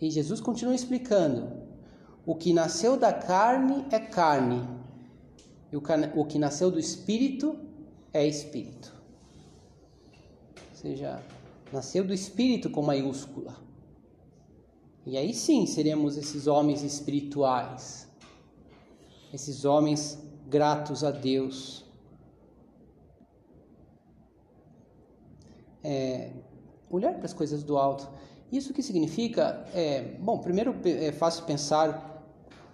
E 0.00 0.10
Jesus 0.10 0.40
continua 0.40 0.74
explicando: 0.74 1.64
o 2.26 2.34
que 2.34 2.52
nasceu 2.52 2.96
da 2.96 3.12
carne 3.12 3.86
é 3.90 3.98
carne, 3.98 4.66
e 5.72 5.76
o 5.76 6.24
que 6.24 6.38
nasceu 6.38 6.70
do 6.70 6.78
espírito 6.78 7.58
é 8.12 8.26
espírito. 8.26 8.94
Ou 10.70 10.76
seja, 10.76 11.22
nasceu 11.72 12.04
do 12.04 12.12
espírito 12.12 12.70
com 12.70 12.82
maiúscula. 12.82 13.63
E 15.06 15.18
aí 15.18 15.34
sim 15.34 15.66
seremos 15.66 16.16
esses 16.16 16.46
homens 16.46 16.82
espirituais, 16.82 18.08
esses 19.32 19.64
homens 19.66 20.18
gratos 20.48 21.04
a 21.04 21.10
Deus. 21.10 21.84
É, 25.82 26.30
olhar 26.88 27.12
para 27.14 27.26
as 27.26 27.34
coisas 27.34 27.62
do 27.62 27.76
alto. 27.76 28.08
Isso 28.50 28.72
que 28.72 28.82
significa? 28.82 29.66
É, 29.74 30.16
bom, 30.20 30.38
primeiro 30.38 30.74
é 30.84 31.12
fácil 31.12 31.44
pensar 31.44 32.24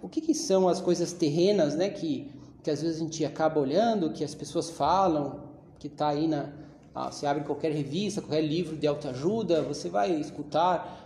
o 0.01 0.07
que, 0.07 0.21
que 0.21 0.33
são 0.33 0.69
as 0.69 0.79
coisas 0.79 1.11
terrenas, 1.11 1.75
né? 1.75 1.89
Que, 1.89 2.31
que 2.63 2.71
às 2.71 2.81
vezes 2.81 2.97
a 2.97 3.03
gente 3.03 3.25
acaba 3.25 3.59
olhando, 3.59 4.13
que 4.13 4.23
as 4.23 4.33
pessoas 4.33 4.69
falam, 4.69 5.41
que 5.79 5.87
está 5.87 6.09
aí 6.09 6.27
na. 6.27 6.53
Ah, 6.93 7.09
você 7.09 7.25
abre 7.25 7.43
qualquer 7.43 7.71
revista, 7.71 8.21
qualquer 8.21 8.41
livro 8.41 8.75
de 8.75 8.85
autoajuda, 8.85 9.61
você 9.61 9.89
vai 9.89 10.11
escutar 10.11 11.00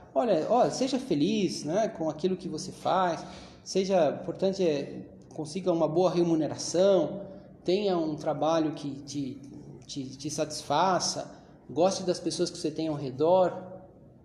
olha, 0.50 0.72
seja 0.72 0.98
feliz 0.98 1.66
né, 1.66 1.90
com 1.90 2.10
aquilo 2.10 2.38
que 2.38 2.48
você 2.48 2.72
faz, 2.72 3.24
seja, 3.64 4.18
importante 4.22 4.64
é, 4.64 5.02
consiga 5.34 5.72
uma 5.72 5.88
boa 5.88 6.10
remuneração, 6.10 7.22
tenha 7.66 7.98
um 7.98 8.16
trabalho 8.16 8.74
que 8.74 8.92
te, 9.02 9.42
te, 9.86 10.18
te 10.18 10.30
satisfaça, 10.30 11.44
goste 11.70 12.04
das 12.04 12.20
pessoas 12.20 12.50
que 12.50 12.58
você 12.58 12.72
tem 12.72 12.88
ao 12.88 12.96
redor. 12.96 13.62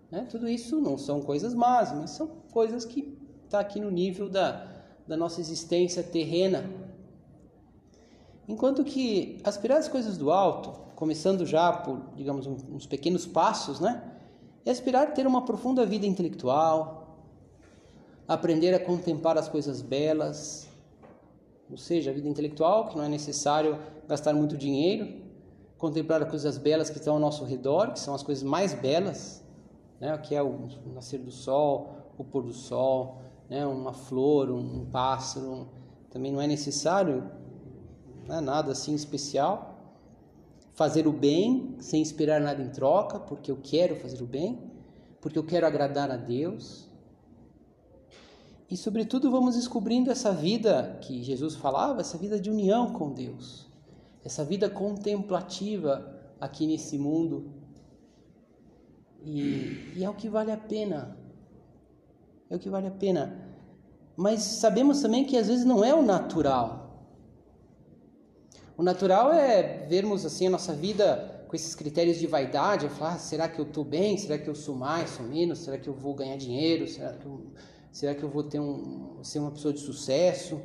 Né? 0.09 0.25
Tudo 0.29 0.47
isso 0.47 0.79
não 0.79 0.97
são 0.97 1.21
coisas 1.21 1.53
más, 1.53 1.91
mas 1.91 2.11
são 2.11 2.27
coisas 2.51 2.85
que 2.85 2.99
estão 2.99 3.49
tá 3.49 3.59
aqui 3.59 3.79
no 3.79 3.91
nível 3.91 4.29
da, 4.29 4.65
da 5.05 5.17
nossa 5.17 5.41
existência 5.41 6.01
terrena. 6.01 6.69
Enquanto 8.47 8.83
que 8.83 9.39
aspirar 9.43 9.77
as 9.77 9.87
coisas 9.87 10.17
do 10.17 10.31
alto, 10.31 10.71
começando 10.95 11.45
já 11.45 11.73
por, 11.73 11.99
digamos, 12.15 12.47
uns 12.47 12.85
pequenos 12.85 13.25
passos, 13.25 13.79
né? 13.79 14.20
É 14.65 14.71
aspirar 14.71 15.03
a 15.03 15.11
ter 15.11 15.25
uma 15.25 15.43
profunda 15.43 15.85
vida 15.85 16.05
intelectual, 16.05 17.17
aprender 18.27 18.73
a 18.73 18.79
contemplar 18.79 19.37
as 19.37 19.47
coisas 19.47 19.81
belas, 19.81 20.67
ou 21.69 21.77
seja, 21.77 22.11
a 22.11 22.13
vida 22.13 22.27
intelectual, 22.27 22.89
que 22.89 22.97
não 22.97 23.03
é 23.03 23.09
necessário 23.09 23.79
gastar 24.07 24.33
muito 24.33 24.57
dinheiro, 24.57 25.21
contemplar 25.77 26.21
as 26.21 26.29
coisas 26.29 26.57
belas 26.57 26.89
que 26.89 26.97
estão 26.97 27.15
ao 27.15 27.19
nosso 27.19 27.43
redor, 27.43 27.93
que 27.93 27.99
são 27.99 28.13
as 28.13 28.21
coisas 28.21 28.43
mais 28.43 28.73
belas, 28.73 29.43
né? 29.99 30.15
que 30.17 30.35
é 30.35 30.43
o 30.43 30.67
nascer 30.93 31.19
do 31.19 31.31
sol, 31.31 31.95
o 32.17 32.23
pôr 32.23 32.43
do 32.43 32.53
sol, 32.53 33.19
né? 33.49 33.65
uma 33.65 33.93
flor, 33.93 34.51
um 34.51 34.85
pássaro, 34.85 35.67
também 36.11 36.31
não 36.31 36.41
é 36.41 36.45
necessário 36.45 37.23
né? 38.27 38.39
nada 38.41 38.71
assim 38.71 38.93
especial. 38.93 39.70
Fazer 40.73 41.07
o 41.07 41.11
bem 41.11 41.75
sem 41.79 42.01
esperar 42.01 42.39
nada 42.39 42.61
em 42.61 42.69
troca, 42.69 43.19
porque 43.19 43.51
eu 43.51 43.57
quero 43.61 43.95
fazer 43.97 44.21
o 44.23 44.27
bem, 44.27 44.71
porque 45.19 45.37
eu 45.37 45.43
quero 45.43 45.67
agradar 45.67 46.09
a 46.09 46.15
Deus. 46.15 46.89
E, 48.69 48.77
sobretudo, 48.77 49.29
vamos 49.29 49.55
descobrindo 49.55 50.09
essa 50.09 50.31
vida 50.31 50.97
que 51.01 51.21
Jesus 51.21 51.55
falava, 51.55 51.99
essa 51.99 52.17
vida 52.17 52.39
de 52.39 52.49
união 52.49 52.93
com 52.93 53.11
Deus, 53.11 53.69
essa 54.23 54.45
vida 54.45 54.69
contemplativa 54.69 56.17
aqui 56.39 56.65
nesse 56.65 56.97
mundo. 56.97 57.51
E, 59.23 59.93
e, 59.95 60.03
é 60.03 60.09
o 60.09 60.13
que 60.13 60.29
vale 60.29 60.51
a 60.51 60.57
pena. 60.57 61.17
É 62.49 62.55
o 62.55 62.59
que 62.59 62.69
vale 62.69 62.87
a 62.87 62.91
pena. 62.91 63.45
Mas 64.15 64.41
sabemos 64.41 65.01
também 65.01 65.25
que 65.25 65.37
às 65.37 65.47
vezes 65.47 65.65
não 65.65 65.83
é 65.83 65.93
o 65.93 66.01
natural. 66.01 66.80
O 68.81 68.83
natural 68.83 69.31
é 69.31 69.85
vermos 69.87 70.25
assim 70.25 70.47
a 70.47 70.49
nossa 70.49 70.73
vida 70.73 71.45
com 71.47 71.55
esses 71.55 71.75
critérios 71.75 72.17
de 72.17 72.25
vaidade, 72.25 72.89
falar, 72.89 73.13
ah, 73.13 73.19
será 73.19 73.47
que 73.47 73.61
eu 73.61 73.65
estou 73.65 73.83
bem? 73.83 74.17
Será 74.17 74.39
que 74.39 74.47
eu 74.47 74.55
sou 74.55 74.75
mais, 74.75 75.11
sou 75.11 75.23
menos? 75.23 75.59
Será 75.59 75.77
que 75.77 75.87
eu 75.87 75.93
vou 75.93 76.15
ganhar 76.15 76.35
dinheiro? 76.35 76.87
Será 76.87 77.13
que 77.13 77.23
eu 77.23 77.41
Será 77.91 78.15
que 78.15 78.23
eu 78.23 78.29
vou 78.29 78.41
ter 78.41 78.59
um, 78.59 79.19
ser 79.21 79.37
uma 79.37 79.51
pessoa 79.51 79.71
de 79.71 79.81
sucesso? 79.81 80.59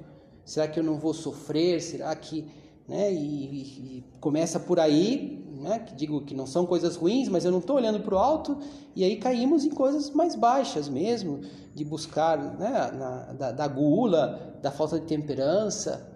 Será 0.47 0.67
que 0.67 0.81
eu 0.81 0.83
não 0.83 0.99
vou 0.99 1.13
sofrer? 1.13 1.83
Será 1.83 2.17
que, 2.17 2.49
né? 2.89 3.13
E, 3.13 3.99
e 3.99 4.05
começa 4.19 4.59
por 4.59 4.81
aí, 4.81 5.47
né? 5.61 5.81
Que 5.81 5.95
digo 5.95 6.23
que 6.23 6.35
não 6.35 6.47
são 6.47 6.65
coisas 6.65 6.97
ruins, 6.97 7.29
mas 7.29 7.45
eu 7.45 7.53
não 7.53 7.59
estou 7.59 7.77
olhando 7.77 8.01
para 8.01 8.15
o 8.15 8.19
alto 8.19 8.57
e 8.95 9.05
aí 9.05 9.17
caímos 9.17 9.63
em 9.63 9.71
coisas 9.71 10.09
mais 10.09 10.35
baixas 10.35 10.89
mesmo, 10.89 11.43
de 11.75 11.85
buscar, 11.85 12.39
né? 12.39 12.91
Na, 12.93 13.33
da, 13.35 13.53
da 13.53 13.69
gula, 13.69 14.59
da 14.63 14.71
falta 14.71 14.99
de 14.99 15.05
temperança, 15.05 16.16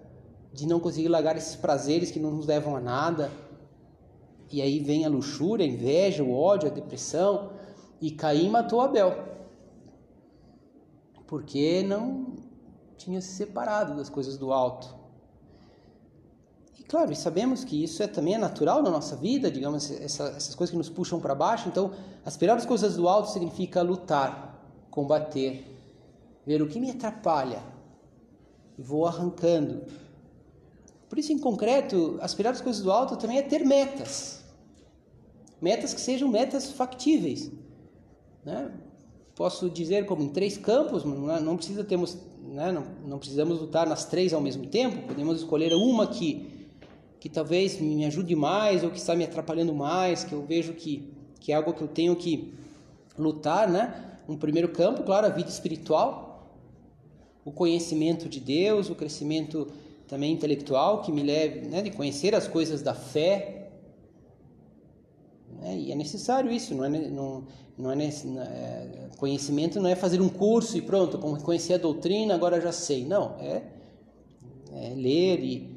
de 0.53 0.67
não 0.67 0.79
conseguir 0.79 1.07
largar 1.07 1.37
esses 1.37 1.55
prazeres 1.55 2.11
que 2.11 2.19
não 2.19 2.31
nos 2.31 2.45
levam 2.45 2.75
a 2.75 2.81
nada. 2.81 3.31
E 4.51 4.61
aí 4.61 4.79
vem 4.79 5.05
a 5.05 5.09
luxúria, 5.09 5.65
a 5.65 5.69
inveja, 5.69 6.23
o 6.23 6.33
ódio, 6.33 6.69
a 6.69 6.73
depressão. 6.73 7.51
E 8.01 8.11
Caim 8.11 8.49
matou 8.49 8.81
Abel 8.81 9.31
porque 11.31 11.81
não 11.83 12.33
tinha 12.97 13.21
se 13.21 13.29
separado 13.29 13.95
das 13.95 14.09
coisas 14.09 14.37
do 14.37 14.51
alto. 14.51 14.93
E 16.77 16.83
claro, 16.83 17.15
sabemos 17.15 17.63
que 17.63 17.81
isso 17.81 18.03
é 18.03 18.07
também 18.07 18.35
é 18.35 18.37
natural 18.37 18.83
na 18.83 18.89
nossa 18.89 19.15
vida, 19.15 19.49
digamos, 19.49 19.89
essa, 19.89 20.25
essas 20.25 20.53
coisas 20.53 20.71
que 20.71 20.77
nos 20.77 20.89
puxam 20.89 21.21
para 21.21 21.33
baixo. 21.33 21.69
Então, 21.69 21.93
aspirar 22.25 22.57
as 22.57 22.65
coisas 22.65 22.97
do 22.97 23.07
alto 23.07 23.31
significa 23.31 23.81
lutar, 23.81 24.61
combater, 24.89 25.65
ver 26.45 26.61
o 26.61 26.67
que 26.67 26.81
me 26.81 26.91
atrapalha 26.91 27.63
e 28.77 28.81
vou 28.81 29.07
arrancando. 29.07 29.85
Por 31.11 31.19
isso, 31.19 31.33
em 31.33 31.37
concreto, 31.37 32.17
aspirar 32.21 32.53
as 32.53 32.61
coisas 32.61 32.81
do 32.81 32.89
alto 32.89 33.17
também 33.17 33.37
é 33.37 33.41
ter 33.41 33.65
metas. 33.65 34.45
Metas 35.61 35.93
que 35.93 35.99
sejam 35.99 36.29
metas 36.29 36.71
factíveis. 36.71 37.51
Né? 38.45 38.71
posso 39.35 39.69
dizer 39.69 40.05
como 40.05 40.21
em 40.21 40.29
três 40.29 40.55
campos, 40.55 41.03
não, 41.03 41.53
é, 41.53 41.55
precisa 41.55 41.83
termos, 41.83 42.15
né, 42.41 42.71
não, 42.71 42.85
não, 43.07 43.17
precisamos 43.17 43.59
lutar 43.59 43.87
nas 43.87 44.05
três 44.05 44.33
ao 44.33 44.39
mesmo 44.39 44.67
tempo, 44.67 45.07
podemos 45.07 45.39
escolher 45.39 45.73
uma 45.73 46.05
que, 46.05 46.69
que 47.19 47.27
talvez 47.27 47.81
me 47.81 48.05
ajude 48.05 48.35
mais 48.35 48.83
ou 48.83 48.91
que 48.91 48.99
está 48.99 49.15
me 49.15 49.23
atrapalhando 49.23 49.73
mais, 49.73 50.23
que 50.23 50.33
eu 50.33 50.45
vejo 50.45 50.73
que, 50.73 51.11
que 51.39 51.51
é 51.51 51.55
algo 51.55 51.73
que 51.73 51.81
eu 51.81 51.87
tenho 51.87 52.15
que 52.15 52.53
lutar, 53.17 53.67
né? 53.67 54.19
Um 54.29 54.37
primeiro 54.37 54.69
campo, 54.69 55.03
claro, 55.03 55.25
a 55.25 55.29
vida 55.29 55.49
espiritual, 55.49 56.55
o 57.43 57.51
conhecimento 57.51 58.29
de 58.29 58.39
Deus, 58.39 58.89
o 58.89 58.95
crescimento 58.95 59.67
também 60.11 60.33
intelectual 60.33 61.01
que 61.01 61.09
me 61.09 61.23
leve, 61.23 61.61
né, 61.69 61.81
de 61.81 61.89
conhecer 61.89 62.35
as 62.35 62.45
coisas 62.45 62.81
da 62.81 62.93
fé, 62.93 63.69
né? 65.57 65.77
E 65.77 65.89
é 65.89 65.95
necessário 65.95 66.51
isso, 66.51 66.75
não 66.75 66.83
é, 66.83 66.89
não, 66.89 67.45
não 67.77 67.91
é, 67.91 67.95
é, 68.03 69.09
conhecimento 69.17 69.79
não 69.79 69.89
é 69.89 69.95
fazer 69.95 70.19
um 70.19 70.27
curso 70.27 70.77
e 70.77 70.81
pronto, 70.81 71.17
conhecer 71.17 71.75
a 71.75 71.77
doutrina, 71.77 72.35
agora 72.35 72.59
já 72.59 72.73
sei. 72.73 73.05
Não, 73.05 73.37
é, 73.39 73.63
é 74.73 74.93
ler 74.93 75.39
e 75.41 75.69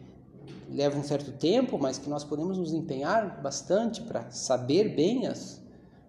leva 0.68 0.98
um 0.98 1.04
certo 1.04 1.30
tempo, 1.30 1.78
mas 1.78 1.96
que 1.96 2.10
nós 2.10 2.24
podemos 2.24 2.58
nos 2.58 2.72
empenhar 2.72 3.40
bastante 3.40 4.02
para 4.02 4.28
saber 4.32 4.96
bem 4.96 5.28
as, 5.28 5.62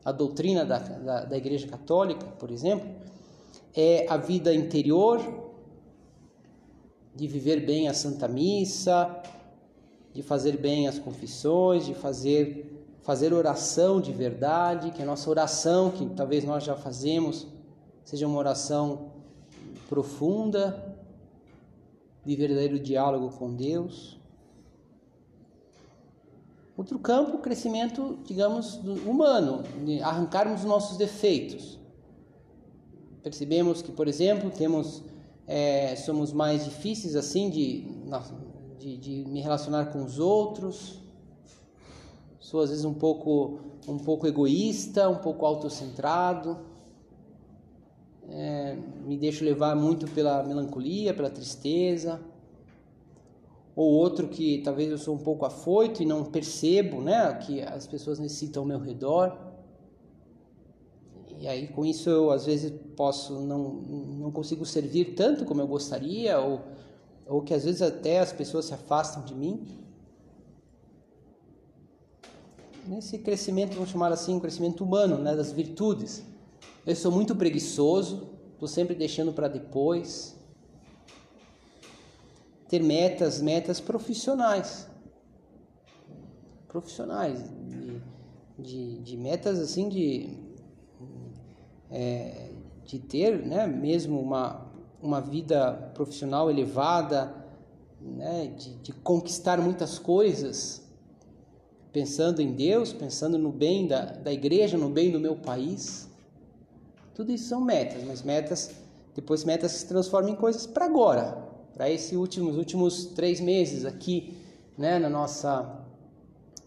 a 0.04 0.12
doutrina 0.12 0.66
da, 0.66 0.80
da, 0.80 1.26
da 1.26 1.38
Igreja 1.38 1.68
Católica, 1.68 2.26
por 2.40 2.50
exemplo. 2.50 2.90
É 3.76 4.08
a 4.10 4.18
vida 4.18 4.52
interior, 4.52 5.45
de 7.15 7.28
viver 7.28 7.65
bem 7.65 7.88
a 7.88 7.93
Santa 7.93 8.28
Missa, 8.28 9.21
de 10.13 10.21
fazer 10.21 10.58
bem 10.58 10.88
as 10.88 10.99
confissões, 10.99 11.86
de 11.86 11.93
fazer 11.93 12.71
fazer 13.01 13.34
oração 13.34 14.01
de 14.01 14.12
verdade, 14.12 14.89
que 14.89 14.99
a 14.99 15.06
nossa 15.06 15.30
oração, 15.30 15.91
que 15.91 16.08
talvez 16.15 16.43
nós 16.43 16.63
já 16.63 16.75
fazemos, 16.75 17.45
seja 18.04 18.25
uma 18.25 18.39
oração 18.39 19.12
profunda, 19.88 20.95
de 22.25 22.36
verdadeiro 22.36 22.80
diálogo 22.80 23.30
com 23.38 23.54
Deus. 23.54 24.19
Outro 26.75 26.97
campo, 26.97 27.38
crescimento, 27.38 28.17
digamos, 28.25 28.78
humano, 29.06 29.63
de 29.86 30.01
arrancarmos 30.01 30.62
os 30.62 30.65
nossos 30.65 30.97
defeitos. 30.97 31.80
Percebemos 33.21 33.84
que, 33.84 33.91
por 33.91 34.08
exemplo, 34.08 34.49
temos, 34.49 35.04
é, 35.48 35.96
somos 35.96 36.34
mais 36.34 36.66
difíceis 36.66 37.16
assim 37.16 37.50
de, 37.50 37.86
de, 38.78 38.98
de 38.98 39.26
me 39.30 39.42
relacionar 39.42 39.88
com 39.88 40.04
os 40.04 40.20
outros, 40.20 41.06
Sou 42.46 42.62
às 42.62 42.70
vezes 42.70 42.86
um 42.86 42.94
pouco, 42.94 43.60
um 43.88 43.98
pouco 43.98 44.28
egoísta, 44.28 45.10
um 45.10 45.16
pouco 45.16 45.48
autocentrado. 45.48 46.60
É, 48.30 48.78
me 49.04 49.18
deixo 49.18 49.44
levar 49.44 49.76
muito 49.76 50.08
pela 50.12 50.44
melancolia, 50.44 51.12
pela 51.12 51.32
tristeza. 51.32 52.22
Ou 53.76 53.92
outro 53.92 54.28
que 54.28 54.60
talvez 54.60 54.92
eu 54.92 54.98
sou 55.00 55.16
um 55.16 55.18
pouco 55.18 55.44
afoito 55.44 56.04
e 56.04 56.06
não 56.06 56.24
percebo 56.24 57.02
né, 57.02 57.34
que 57.34 57.64
as 57.64 57.88
pessoas 57.88 58.20
necessitam 58.20 58.62
ao 58.62 58.68
meu 58.68 58.78
redor. 58.80 59.36
E 61.46 61.48
aí 61.48 61.68
com 61.68 61.86
isso 61.86 62.10
eu 62.10 62.32
às 62.32 62.48
vezes 62.48 62.74
posso 62.98 63.40
não, 63.42 63.74
não 63.74 64.32
consigo 64.32 64.66
servir 64.66 65.14
tanto 65.14 65.46
como 65.46 65.62
eu 65.62 65.68
gostaria, 65.68 66.40
ou, 66.40 66.60
ou 67.28 67.44
que 67.44 67.54
às 67.54 67.64
vezes 67.64 67.84
até 67.84 68.18
as 68.18 68.34
pessoas 68.34 68.66
se 68.66 68.74
afastam 68.74 69.24
de 69.24 69.36
mim 69.36 69.64
nesse 72.88 73.20
crescimento, 73.20 73.76
vamos 73.76 73.92
chamar 73.92 74.12
assim, 74.12 74.34
um 74.34 74.40
crescimento 74.40 74.84
humano, 74.84 75.20
né, 75.20 75.36
das 75.36 75.52
virtudes. 75.52 76.26
Eu 76.84 76.96
sou 76.96 77.12
muito 77.12 77.36
preguiçoso, 77.36 78.28
estou 78.54 78.68
sempre 78.68 78.96
deixando 78.96 79.32
para 79.32 79.48
depois. 79.48 80.36
Ter 82.68 82.82
metas, 82.82 83.40
metas 83.40 83.80
profissionais. 83.80 84.88
Profissionais, 86.68 87.40
de, 87.68 88.02
de, 88.58 89.00
de 89.00 89.18
metas 89.18 89.60
assim 89.60 89.88
de, 89.88 90.45
é, 91.96 92.50
de 92.86 93.00
ter 93.00 93.40
né, 93.40 93.66
mesmo 93.66 94.20
uma, 94.20 94.70
uma 95.02 95.22
vida 95.22 95.92
profissional 95.94 96.52
elevada, 96.52 97.34
né, 98.02 98.48
de, 98.48 98.76
de 98.76 98.92
conquistar 98.92 99.62
muitas 99.62 99.98
coisas 99.98 100.84
pensando 101.94 102.42
em 102.42 102.52
Deus, 102.52 102.92
pensando 102.92 103.38
no 103.38 103.50
bem 103.50 103.88
da, 103.88 104.04
da 104.08 104.34
igreja, 104.34 104.78
no 104.78 104.90
bem 104.90 105.10
do 105.10 105.22
meu 105.22 105.38
país. 105.38 106.10
Tudo 107.14 107.32
isso 107.32 107.48
são 107.48 107.62
metas, 107.62 108.04
mas 108.04 108.22
metas, 108.22 108.72
depois 109.16 109.46
metas 109.46 109.72
se 109.72 109.88
transformam 109.88 110.34
em 110.34 110.36
coisas 110.36 110.68
para 110.68 110.84
agora, 110.84 111.38
para 111.74 111.90
esses 111.90 112.12
últimos, 112.12 112.58
últimos 112.58 113.06
três 113.06 113.40
meses 113.40 113.86
aqui, 113.86 114.38
né, 114.78 115.00
na 115.00 115.10
nossa, 115.10 115.80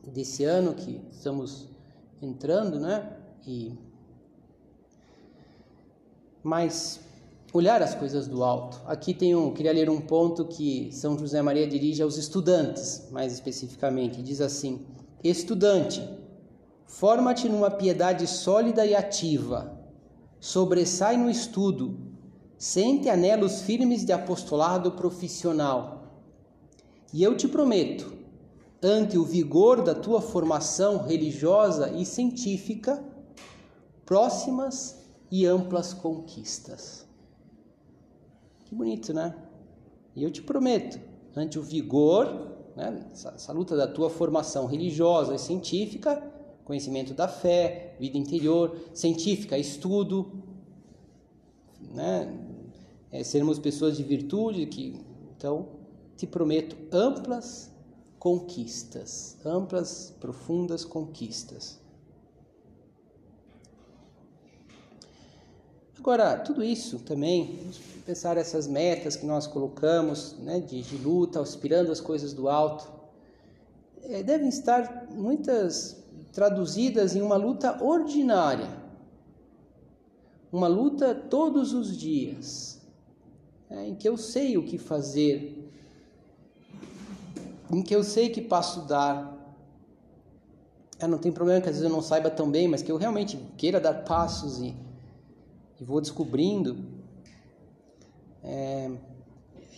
desse 0.07 0.45
ano 0.45 0.73
que 0.73 1.03
estamos 1.11 1.69
entrando, 2.23 2.81
né? 2.81 3.13
E 3.47 3.88
mas 6.49 7.01
olhar 7.53 7.83
as 7.83 7.95
coisas 7.95 8.27
do 8.27 8.43
alto. 8.43 8.81
Aqui 8.87 9.13
tem 9.13 9.37
um, 9.37 9.53
queria 9.53 9.73
ler 9.73 9.91
um 9.91 10.01
ponto 10.01 10.47
que 10.47 10.91
São 10.93 11.19
José 11.19 11.43
Maria 11.43 11.67
dirige 11.67 12.03
aos 12.03 12.17
estudantes, 12.17 13.07
mais 13.11 13.35
especificamente, 13.35 14.23
diz 14.23 14.41
assim: 14.41 14.87
Estudante, 15.23 16.03
forma-te 16.87 17.51
numa 17.51 17.71
piedade 17.71 18.27
sólida 18.27 18.87
e 18.87 18.95
ativa. 18.95 19.79
Sobressai 20.41 21.19
no 21.19 21.29
estudo, 21.29 21.99
sente 22.57 23.11
anelos 23.11 23.61
firmes 23.61 24.05
de 24.07 24.13
apostolado 24.13 24.93
profissional. 24.93 26.23
E 27.13 27.23
eu 27.23 27.37
te 27.37 27.47
prometo, 27.47 28.11
ante 28.83 29.19
o 29.19 29.25
vigor 29.25 29.83
da 29.83 29.95
tua 29.95 30.23
formação 30.23 31.05
religiosa 31.05 31.91
e 31.91 32.07
científica, 32.07 33.05
próximas 34.07 34.99
e 35.31 35.47
amplas 35.47 35.93
conquistas. 35.93 37.07
Que 38.65 38.75
bonito, 38.75 39.13
né? 39.13 39.35
E 40.15 40.23
eu 40.23 40.31
te 40.31 40.43
prometo, 40.43 41.01
ante 41.35 41.59
o 41.59 41.63
vigor, 41.63 42.57
né, 42.77 43.07
essa, 43.13 43.31
essa 43.31 43.53
luta 43.53 43.77
da 43.77 43.87
tua 43.87 44.11
formação 44.11 44.67
religiosa 44.67 45.35
e 45.35 45.39
científica, 45.39 46.23
conhecimento 46.65 47.15
da 47.15 47.27
fé, 47.27 47.97
vida 47.99 48.19
interior, 48.19 48.77
científica, 48.93 49.57
estudo, 49.57 50.43
né, 51.95 52.37
é, 53.11 53.25
sermos 53.25 53.59
pessoas 53.59 53.97
de 53.97 54.03
virtude, 54.03 54.67
que 54.67 55.01
então 55.37 55.69
te 56.17 56.27
prometo 56.27 56.77
amplas 56.93 57.73
conquistas, 58.19 59.39
amplas, 59.45 60.15
profundas 60.21 60.85
conquistas. 60.85 61.81
Agora, 65.99 66.39
tudo 66.39 66.63
isso 66.63 67.01
também, 67.01 67.59
pensar 68.07 68.37
essas 68.37 68.69
metas 68.69 69.17
que 69.17 69.27
nós 69.27 69.49
colocamos, 69.49 70.37
né, 70.39 70.61
de, 70.61 70.81
de 70.81 70.97
luta, 70.97 71.41
aspirando 71.41 71.91
as 71.91 72.01
coisas 72.01 72.33
do 72.33 72.49
alto, 72.49 72.89
é, 74.05 74.23
devem 74.23 74.49
estar 74.49 75.09
muitas 75.11 75.97
traduzidas 76.33 77.17
em 77.17 77.21
uma 77.21 77.37
luta 77.37 77.83
ordinária, 77.83 78.71
uma 80.53 80.69
luta 80.69 81.15
todos 81.15 81.75
os 81.75 81.97
dias, 81.97 82.81
é, 83.69 83.89
em 83.89 83.95
que 83.97 84.09
eu 84.09 84.17
sei 84.17 84.57
o 84.57 84.63
que 84.63 84.79
fazer, 84.79 85.69
em 87.73 87.83
que 87.83 87.95
eu 87.95 88.05
sei 88.05 88.31
que 88.31 88.41
passo 88.41 88.83
dar. 88.83 89.37
É, 91.01 91.09
não 91.09 91.19
tem 91.19 91.33
problema 91.33 91.61
que 91.61 91.69
às 91.69 91.75
vezes 91.75 91.91
eu 91.91 91.95
não 91.95 92.03
saiba 92.03 92.31
tão 92.31 92.49
bem, 92.49 92.69
mas 92.69 92.83
que 92.83 92.91
eu 92.91 92.97
realmente 92.97 93.37
queira 93.57 93.81
dar 93.81 94.05
passos 94.05 94.61
e 94.61 94.88
e 95.81 95.85
vou 95.85 96.01
descobrindo. 96.01 96.77
É, 98.43 98.91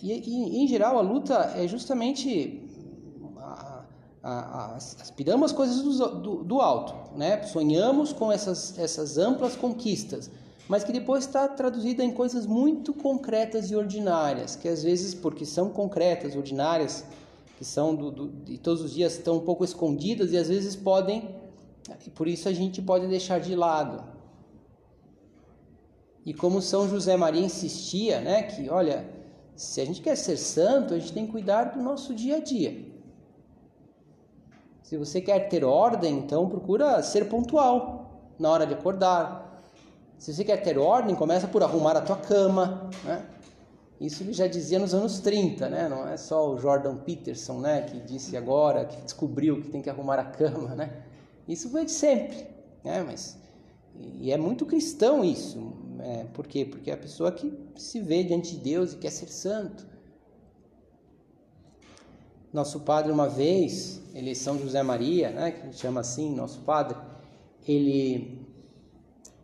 e, 0.03 0.13
e, 0.13 0.63
em 0.63 0.69
geral 0.69 0.99
a 0.99 1.01
luta 1.01 1.35
é 1.57 1.67
justamente 1.69 2.67
aspiramos 5.01 5.51
as 5.51 5.57
coisas 5.57 5.81
do, 5.83 6.09
do, 6.21 6.45
do, 6.45 6.61
alto, 6.61 7.17
né? 7.17 7.43
sonhamos 7.45 8.13
com 8.13 8.31
essas, 8.31 8.79
essas 8.79 9.17
amplas 9.17 9.57
conquistas, 9.57 10.31
mas 10.69 10.85
que 10.85 10.93
depois 10.93 11.25
está 11.25 11.49
traduzida 11.49 12.05
em 12.05 12.13
coisas 12.13 12.47
muito 12.47 12.93
concretas 12.93 13.71
e 13.71 13.77
ordinárias, 13.77 14.57
que 14.57 14.69
às 14.69 14.83
vezes, 14.83 15.15
porque 15.15 15.47
são 15.47 15.71
concretas, 15.71 16.37
ordinárias, 16.37 17.05
que 17.57 17.65
são 17.65 17.95
do, 17.95 18.11
do, 18.11 18.29
de 18.29 18.59
todos 18.59 18.83
os 18.83 18.93
dias, 18.93 19.15
estão 19.15 19.37
um 19.37 19.41
pouco 19.41 19.65
escondidas 19.65 20.33
e 20.33 20.37
às 20.37 20.49
vezes 20.49 20.77
podem, 20.77 21.35
por 22.15 22.29
isso 22.29 22.49
a 22.49 22.53
gente 22.53 22.81
pode 22.83 23.07
deixar 23.07 23.41
de 23.41 23.55
lado. 23.57 24.20
E 26.25 26.35
como 26.35 26.61
São 26.61 26.89
José 26.89 27.17
Maria 27.17 27.43
insistia, 27.43 28.21
né, 28.21 28.43
que 28.43 28.69
olha, 28.69 29.09
se 29.57 29.81
a 29.81 29.85
gente 29.85 30.01
quer 30.01 30.17
ser 30.17 30.37
santo, 30.37 30.95
a 30.95 30.99
gente 30.99 31.13
tem 31.13 31.27
que 31.27 31.33
cuidar 31.33 31.65
do 31.65 31.83
nosso 31.83 32.15
dia 32.15 32.37
a 32.37 32.41
dia. 32.41 32.91
Se 34.83 34.97
você 34.97 35.21
quer 35.21 35.49
ter 35.49 35.65
ordem, 35.65 36.19
então 36.19 36.49
procura 36.49 37.03
ser 37.03 37.29
pontual 37.29 38.33
na 38.39 38.51
hora 38.51 38.67
de 38.67 38.75
acordar. 38.75 39.63
Se 40.19 40.35
você 40.35 40.45
quer 40.45 40.59
ter 40.59 40.77
ordem, 40.79 41.15
começa 41.15 41.47
por 41.47 41.63
arrumar 41.63 41.97
a 41.97 42.01
tua 42.01 42.17
cama, 42.17 42.91
né? 43.05 43.25
Isso 44.01 44.23
ele 44.23 44.33
já 44.33 44.47
dizia 44.47 44.79
nos 44.79 44.95
anos 44.95 45.21
30, 45.21 45.69
né? 45.69 45.89
Não 45.89 46.09
é 46.09 46.17
só 46.17 46.51
o 46.51 46.59
Jordan 46.59 46.97
Peterson, 46.97 47.61
né, 47.61 47.83
que 47.83 48.01
disse 48.01 48.37
agora, 48.37 48.85
que 48.85 49.01
descobriu 49.03 49.61
que 49.61 49.69
tem 49.69 49.83
que 49.83 49.91
arrumar 49.91 50.19
a 50.19 50.25
cama, 50.25 50.75
né? 50.75 50.91
Isso 51.47 51.69
foi 51.71 51.85
de 51.85 51.91
sempre, 51.93 52.47
né? 52.83 53.03
Mas 53.07 53.39
e 53.95 54.33
é 54.33 54.39
muito 54.39 54.65
cristão 54.65 55.23
isso. 55.23 55.73
É, 56.03 56.25
por 56.33 56.47
quê? 56.47 56.65
Porque 56.65 56.91
é 56.91 56.95
a 56.95 56.97
pessoa 56.97 57.31
que 57.33 57.53
se 57.77 58.01
vê 58.01 58.23
diante 58.23 58.57
de 58.57 58.59
Deus 58.59 58.93
e 58.93 58.97
quer 58.97 59.11
ser 59.11 59.29
santo. 59.29 59.87
Nosso 62.53 62.81
padre, 62.81 63.13
uma 63.13 63.29
vez, 63.29 64.03
ele 64.15 64.31
é 64.31 64.35
São 64.35 64.59
José 64.59 64.83
Maria, 64.83 65.31
né, 65.31 65.53
que 65.53 65.61
a 65.61 65.65
gente 65.67 65.77
chama 65.77 66.01
assim, 66.01 66.35
nosso 66.35 66.61
padre, 66.61 66.99
ele, 67.67 68.45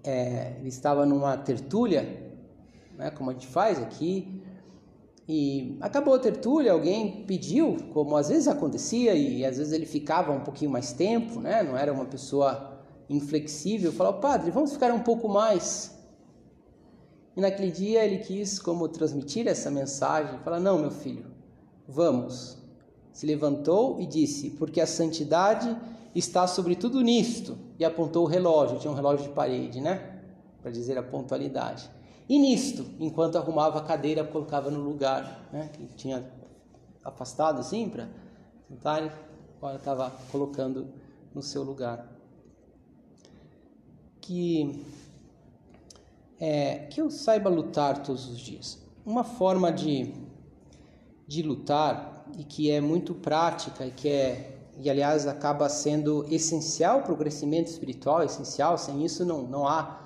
é, 0.02 0.56
ele 0.58 0.68
estava 0.68 1.06
numa 1.06 1.36
tertúlia, 1.36 2.02
né, 2.98 3.10
como 3.10 3.30
a 3.30 3.32
gente 3.32 3.46
faz 3.46 3.80
aqui, 3.80 4.42
e 5.28 5.76
acabou 5.80 6.14
a 6.14 6.18
tertúlia, 6.18 6.72
alguém 6.72 7.24
pediu, 7.26 7.76
como 7.92 8.16
às 8.16 8.28
vezes 8.28 8.48
acontecia, 8.48 9.14
e 9.14 9.44
às 9.44 9.58
vezes 9.58 9.72
ele 9.72 9.86
ficava 9.86 10.32
um 10.32 10.40
pouquinho 10.40 10.70
mais 10.70 10.92
tempo, 10.92 11.40
né, 11.40 11.62
não 11.62 11.76
era 11.76 11.92
uma 11.92 12.06
pessoa 12.06 12.76
inflexível, 13.08 13.92
falou: 13.92 14.14
Padre, 14.14 14.50
vamos 14.50 14.72
ficar 14.72 14.92
um 14.92 15.02
pouco 15.02 15.28
mais. 15.28 15.95
E 17.36 17.40
naquele 17.40 17.70
dia 17.70 18.04
ele 18.04 18.18
quis, 18.18 18.58
como 18.58 18.88
transmitir 18.88 19.46
essa 19.46 19.70
mensagem, 19.70 20.38
falar: 20.40 20.58
Não, 20.58 20.78
meu 20.78 20.90
filho, 20.90 21.26
vamos. 21.86 22.56
Se 23.12 23.26
levantou 23.26 24.00
e 24.00 24.06
disse: 24.06 24.50
Porque 24.50 24.80
a 24.80 24.86
santidade 24.86 25.76
está 26.14 26.46
sobre 26.46 26.74
tudo 26.74 27.00
nisto. 27.00 27.58
E 27.78 27.84
apontou 27.84 28.24
o 28.24 28.26
relógio, 28.26 28.78
tinha 28.78 28.90
um 28.90 28.96
relógio 28.96 29.28
de 29.28 29.34
parede, 29.34 29.80
né? 29.80 30.22
Para 30.62 30.70
dizer 30.70 30.96
a 30.96 31.02
pontualidade. 31.02 31.90
E 32.28 32.38
nisto, 32.38 32.86
enquanto 32.98 33.36
arrumava 33.36 33.78
a 33.78 33.82
cadeira, 33.82 34.24
colocava 34.24 34.70
no 34.70 34.80
lugar, 34.80 35.48
né? 35.52 35.68
Que 35.72 35.86
tinha 35.94 36.24
afastado 37.04 37.60
assim 37.60 37.88
para 37.88 38.08
sentar, 38.66 39.14
agora 39.58 39.76
estava 39.76 40.10
colocando 40.32 40.88
no 41.34 41.42
seu 41.42 41.62
lugar 41.62 42.16
que, 44.26 44.84
é, 46.40 46.86
que 46.90 47.00
eu 47.00 47.10
saiba 47.10 47.48
lutar 47.48 48.02
todos 48.02 48.28
os 48.28 48.38
dias. 48.38 48.78
Uma 49.04 49.24
forma 49.24 49.70
de, 49.72 50.12
de 51.26 51.42
lutar 51.42 52.26
e 52.38 52.44
que 52.44 52.70
é 52.70 52.80
muito 52.80 53.14
prática 53.14 53.86
e 53.86 53.90
que 53.90 54.08
é 54.08 54.52
e 54.78 54.90
aliás 54.90 55.26
acaba 55.26 55.70
sendo 55.70 56.26
essencial 56.30 57.00
para 57.00 57.14
o 57.14 57.16
crescimento 57.16 57.68
espiritual, 57.68 58.22
essencial. 58.22 58.76
Sem 58.76 59.04
isso 59.04 59.24
não 59.24 59.42
não 59.42 59.66
há. 59.66 60.02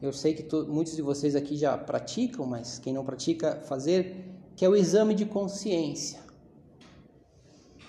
Eu 0.00 0.12
sei 0.12 0.34
que 0.34 0.42
to, 0.42 0.66
muitos 0.68 0.94
de 0.94 1.02
vocês 1.02 1.34
aqui 1.34 1.56
já 1.56 1.76
praticam, 1.76 2.46
mas 2.46 2.78
quem 2.78 2.92
não 2.92 3.04
pratica 3.04 3.56
fazer 3.66 4.30
que 4.54 4.64
é 4.64 4.68
o 4.68 4.76
exame 4.76 5.14
de 5.14 5.24
consciência. 5.24 6.20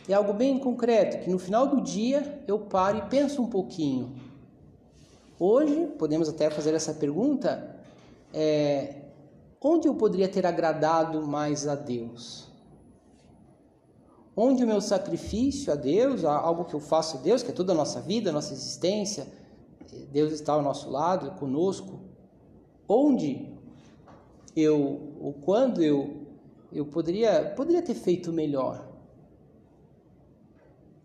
É 0.10 0.13
algo 0.13 0.34
bem 0.34 0.58
concreto 0.58 1.24
que 1.24 1.30
no 1.30 1.38
final 1.38 1.67
do 1.67 1.82
dia 1.82 2.43
eu 2.48 2.60
paro 2.60 2.98
e 2.98 3.02
penso 3.04 3.41
um 3.41 3.48
pouquinho 3.48 4.15
Hoje, 5.38 5.88
podemos 6.00 6.30
até 6.30 6.50
fazer 6.50 6.74
essa 6.74 6.93
pergunta: 6.93 7.74
é, 8.36 9.02
onde 9.62 9.88
eu 9.88 9.95
poderia 9.95 10.28
ter 10.28 10.45
agradado 10.45 11.26
mais 11.26 11.67
a 11.67 11.74
Deus? 11.74 12.48
Onde 14.38 14.63
o 14.63 14.67
meu 14.67 14.82
sacrifício 14.82 15.71
a 15.71 15.76
Deus, 15.76 16.26
algo 16.26 16.65
que 16.65 16.74
eu 16.74 16.80
faço 16.80 17.17
a 17.17 17.21
Deus, 17.21 17.41
que 17.41 17.52
é 17.52 17.54
toda 17.54 17.71
a 17.71 17.76
nossa 17.76 18.02
vida, 18.02 18.30
a 18.30 18.34
nossa 18.34 18.54
existência, 18.54 19.26
Deus 20.12 20.34
está 20.34 20.54
ao 20.54 20.62
nosso 20.62 20.89
lado, 20.89 21.32
conosco. 21.39 22.02
Onde 22.88 23.58
eu, 24.56 25.15
ou 25.19 25.34
quando 25.34 25.82
eu, 25.82 26.28
eu 26.71 26.86
poderia, 26.86 27.54
poderia 27.56 27.82
ter 27.82 27.95
feito 27.95 28.34
melhor? 28.34 28.86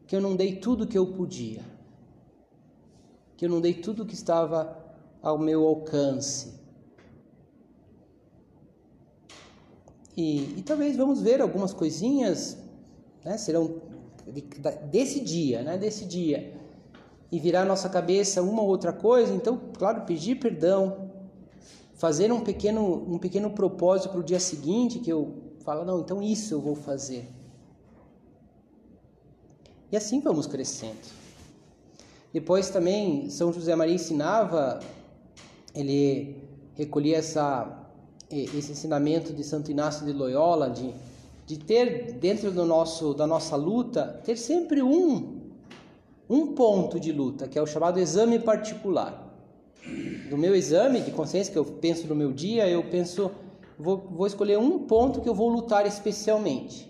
Que 0.07 0.17
eu 0.17 0.21
não 0.21 0.35
dei 0.35 0.57
tudo 0.57 0.87
que 0.87 0.99
eu 0.99 1.07
podia 1.07 1.71
que 3.41 3.47
eu 3.47 3.49
não 3.49 3.59
dei 3.63 3.73
tudo 3.73 4.03
o 4.03 4.07
que 4.07 4.13
estava 4.13 4.77
ao 5.23 5.39
meu 5.39 5.67
alcance. 5.67 6.60
E, 10.21 10.59
e 10.59 10.63
talvez 10.63 10.99
vamos 10.99 11.23
ver 11.23 11.41
algumas 11.41 11.73
coisinhas, 11.73 12.59
né, 13.25 13.39
serão 13.39 13.81
desse 14.91 15.19
dia, 15.21 15.63
né, 15.63 15.79
desse 15.79 16.05
dia, 16.05 16.55
e 17.33 17.41
virar 17.41 17.65
nossa 17.65 17.89
cabeça 17.89 18.43
uma 18.43 18.61
ou 18.61 18.69
outra 18.69 18.93
coisa. 18.93 19.33
Então, 19.33 19.59
claro, 19.79 20.03
pedir 20.03 20.35
perdão, 20.39 21.11
fazer 21.95 22.31
um 22.31 22.41
pequeno, 22.41 23.03
um 23.09 23.19
pequeno 23.19 23.51
propósito 23.53 24.11
para 24.11 24.21
o 24.21 24.23
dia 24.23 24.39
seguinte 24.39 24.99
que 24.99 25.11
eu 25.11 25.55
falo, 25.65 25.87
não, 25.87 26.01
então 26.01 26.21
isso 26.21 26.53
eu 26.53 26.61
vou 26.61 26.75
fazer. 26.75 27.27
E 29.91 29.97
assim 29.97 30.21
vamos 30.21 30.47
crescendo. 30.47 31.01
Depois 32.31 32.69
também 32.69 33.31
São 33.31 33.51
José 33.55 33.75
Maria 33.75 33.95
ensinava, 33.95 34.81
ele 35.75 36.45
recolhia 36.75 37.17
essa, 37.17 37.80
esse 38.31 38.73
ensinamento 38.73 39.33
de 39.33 39.43
Santo 39.43 39.71
Inácio 39.71 40.07
de 40.07 40.13
Loyola 40.13 40.71
de, 40.71 40.95
de 41.47 41.59
ter 41.59 42.13
dentro 42.15 42.53
do 42.53 42.65
nosso, 42.65 43.13
da 43.13 43.27
nossa 43.27 43.57
luta, 43.57 44.21
ter 44.25 44.37
sempre 44.37 44.83
um, 44.83 45.41
um 46.29 46.55
ponto 46.55 47.01
de 47.01 47.11
luta, 47.11 47.49
que 47.49 47.59
é 47.59 47.63
o 47.63 47.67
chamado 47.67 47.99
exame 47.99 48.39
particular. 48.39 49.29
Do 50.29 50.39
meu 50.39 50.55
exame 50.55 51.01
de 51.01 51.11
consciência, 51.11 51.53
que 51.53 51.59
eu 51.59 51.65
penso 51.65 52.07
no 52.07 52.15
meu 52.15 52.33
dia, 52.33 52.69
eu 52.69 52.85
penso, 52.85 53.33
vou, 53.77 53.99
vou 53.99 54.27
escolher 54.27 54.59
um 54.59 54.79
ponto 54.81 55.21
que 55.21 55.29
eu 55.29 55.35
vou 55.35 55.49
lutar 55.49 55.85
especialmente. 55.87 56.89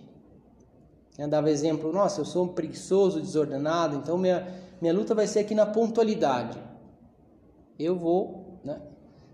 Eu 1.16 1.28
dava 1.28 1.50
exemplo, 1.50 1.92
nossa, 1.92 2.20
eu 2.20 2.24
sou 2.24 2.44
um 2.44 2.48
preguiçoso, 2.48 3.20
desordenado, 3.20 3.96
então 3.96 4.18
minha, 4.18 4.46
minha 4.80 4.92
luta 4.92 5.14
vai 5.14 5.26
ser 5.26 5.40
aqui 5.40 5.54
na 5.54 5.64
pontualidade. 5.64 6.58
Eu 7.78 7.96
vou 7.96 8.58
né, 8.62 8.80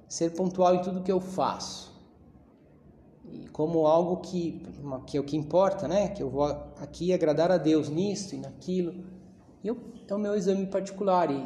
ser 0.09 0.31
pontual 0.31 0.77
em 0.77 0.83
tudo 0.83 1.03
que 1.03 1.11
eu 1.11 1.21
faço. 1.21 1.96
Como 3.53 3.87
algo 3.87 4.19
que, 4.19 4.63
que 5.07 5.17
é 5.17 5.21
o 5.21 5.25
que 5.25 5.37
importa, 5.37 5.89
né? 5.89 6.09
Que 6.09 6.23
eu 6.23 6.31
vou 6.31 6.45
aqui 6.45 7.13
agradar 7.13 7.51
a 7.51 7.57
Deus 7.57 7.89
nisso 7.89 8.35
e 8.35 8.39
naquilo. 8.39 9.05
Eu, 9.65 9.79
é 10.09 10.15
o 10.15 10.19
meu 10.19 10.35
exame 10.35 10.67
particular. 10.67 11.31
E, 11.31 11.45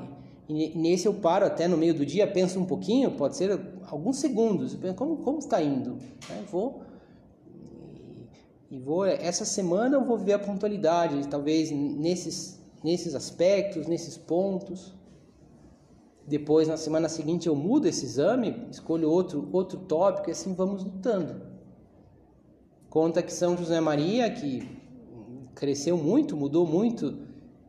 e 0.49 0.77
nesse 0.77 1.07
eu 1.07 1.15
paro 1.15 1.47
até 1.47 1.69
no 1.69 1.77
meio 1.77 1.95
do 1.95 2.05
dia, 2.05 2.27
penso 2.27 2.59
um 2.59 2.65
pouquinho, 2.65 3.13
pode 3.13 3.37
ser 3.37 3.61
alguns 3.87 4.19
segundos. 4.19 4.77
Como, 4.97 5.19
como 5.19 5.39
está 5.39 5.63
indo? 5.63 5.95
Né? 6.29 6.45
Vou 6.51 6.83
e 8.71 8.79
vou 8.79 9.05
essa 9.05 9.45
semana 9.45 9.97
eu 9.97 10.05
vou 10.05 10.17
ver 10.17 10.35
a 10.35 10.39
pontualidade, 10.39 11.27
talvez 11.27 11.73
nesses 11.73 12.61
nesses 12.83 13.15
aspectos, 13.15 13.87
nesses 13.87 14.17
pontos. 14.17 14.95
Depois, 16.27 16.69
na 16.69 16.77
semana 16.77 17.09
seguinte, 17.09 17.49
eu 17.49 17.57
mudo 17.57 17.89
esse 17.89 18.05
exame, 18.05 18.67
escolho 18.71 19.11
outro, 19.11 19.49
outro 19.53 19.79
tópico 19.81 20.29
e 20.29 20.33
assim 20.33 20.55
vamos 20.55 20.85
lutando. 20.85 21.50
Conta 22.91 23.23
que 23.23 23.33
São 23.33 23.57
José 23.57 23.81
Maria, 23.81 24.29
que 24.29 24.69
cresceu 25.55 25.97
muito, 25.97 26.37
mudou 26.37 26.67
muito 26.67 27.19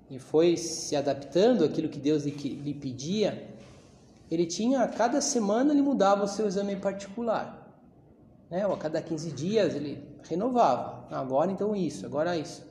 e 0.09 0.17
foi 0.17 0.57
se 0.57 0.95
adaptando 0.95 1.63
àquilo 1.63 1.89
que 1.89 1.99
Deus 1.99 2.23
lhe, 2.23 2.73
pedia, 2.73 3.47
ele 4.31 4.47
tinha, 4.47 4.81
a 4.81 4.87
cada 4.87 5.21
semana, 5.21 5.71
ele 5.71 5.81
mudava 5.83 6.23
o 6.23 6.27
seu 6.27 6.47
exame 6.47 6.75
particular. 6.75 7.71
Né? 8.49 8.65
Ou 8.65 8.73
a 8.73 8.77
cada 8.77 8.99
15 8.99 9.31
dias 9.31 9.75
ele 9.75 10.03
renovava. 10.27 11.05
Agora 11.11 11.51
então 11.51 11.75
isso, 11.75 12.03
agora 12.03 12.35
isso. 12.35 12.65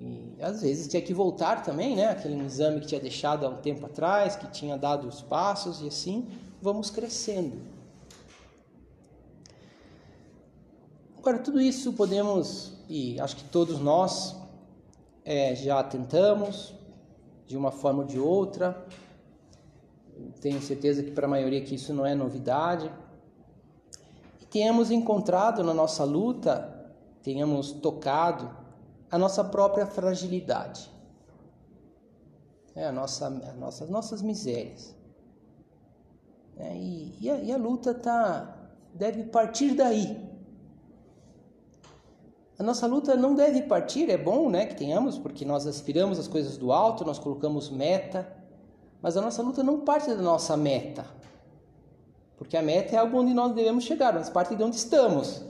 E 0.00 0.34
às 0.40 0.62
vezes 0.62 0.88
tinha 0.88 1.02
que 1.02 1.12
voltar 1.12 1.62
também, 1.62 1.94
né? 1.94 2.08
Aquele 2.08 2.38
exame 2.44 2.80
que 2.80 2.86
tinha 2.86 3.00
deixado 3.00 3.44
há 3.44 3.48
um 3.48 3.56
tempo 3.56 3.84
atrás, 3.84 4.34
que 4.34 4.46
tinha 4.50 4.76
dado 4.78 5.06
os 5.06 5.20
passos 5.22 5.82
e 5.82 5.88
assim 5.88 6.26
vamos 6.60 6.90
crescendo. 6.90 7.75
Agora, 11.26 11.42
tudo 11.42 11.60
isso 11.60 11.92
podemos, 11.92 12.72
e 12.88 13.18
acho 13.18 13.34
que 13.34 13.42
todos 13.42 13.80
nós 13.80 14.36
é, 15.24 15.56
já 15.56 15.82
tentamos, 15.82 16.72
de 17.48 17.56
uma 17.56 17.72
forma 17.72 18.02
ou 18.02 18.06
de 18.06 18.16
outra. 18.16 18.86
Tenho 20.40 20.62
certeza 20.62 21.02
que 21.02 21.10
para 21.10 21.26
a 21.26 21.28
maioria 21.28 21.60
que 21.64 21.74
isso 21.74 21.92
não 21.92 22.06
é 22.06 22.14
novidade. 22.14 22.88
E 24.40 24.46
tenhamos 24.46 24.92
encontrado 24.92 25.64
na 25.64 25.74
nossa 25.74 26.04
luta, 26.04 26.94
tenhamos 27.24 27.72
tocado 27.72 28.48
a 29.10 29.18
nossa 29.18 29.42
própria 29.42 29.84
fragilidade, 29.84 30.88
é 32.76 32.86
a 32.86 32.92
nossa, 32.92 33.26
a 33.26 33.52
nossa, 33.54 33.82
as 33.82 33.90
nossas 33.90 34.22
misérias. 34.22 34.94
É, 36.56 36.72
e, 36.76 37.18
e, 37.20 37.28
a, 37.28 37.36
e, 37.38 37.50
a, 37.50 37.56
luta 37.56 37.92
tá, 37.92 38.70
deve 38.94 39.24
partir 39.24 39.74
daí. 39.74 40.35
A 42.58 42.62
nossa 42.62 42.86
luta 42.86 43.14
não 43.16 43.34
deve 43.34 43.62
partir, 43.62 44.10
é 44.10 44.16
bom 44.16 44.48
né, 44.48 44.66
que 44.66 44.74
tenhamos, 44.74 45.18
porque 45.18 45.44
nós 45.44 45.66
aspiramos 45.66 46.18
as 46.18 46.26
coisas 46.26 46.56
do 46.56 46.72
alto, 46.72 47.04
nós 47.04 47.18
colocamos 47.18 47.68
meta, 47.68 48.26
mas 49.02 49.16
a 49.16 49.20
nossa 49.20 49.42
luta 49.42 49.62
não 49.62 49.80
parte 49.80 50.08
da 50.08 50.22
nossa 50.22 50.56
meta. 50.56 51.04
Porque 52.36 52.56
a 52.56 52.62
meta 52.62 52.96
é 52.96 52.98
algo 52.98 53.18
onde 53.18 53.34
nós 53.34 53.54
devemos 53.54 53.84
chegar, 53.84 54.12
mas 54.14 54.30
parte 54.30 54.54
de 54.54 54.62
onde 54.62 54.76
estamos. 54.76 55.42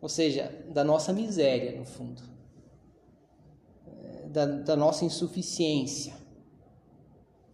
Ou 0.00 0.08
seja, 0.08 0.52
da 0.68 0.82
nossa 0.84 1.12
miséria, 1.12 1.78
no 1.78 1.84
fundo 1.84 2.34
da, 4.34 4.46
da 4.46 4.76
nossa 4.76 5.04
insuficiência. 5.04 6.12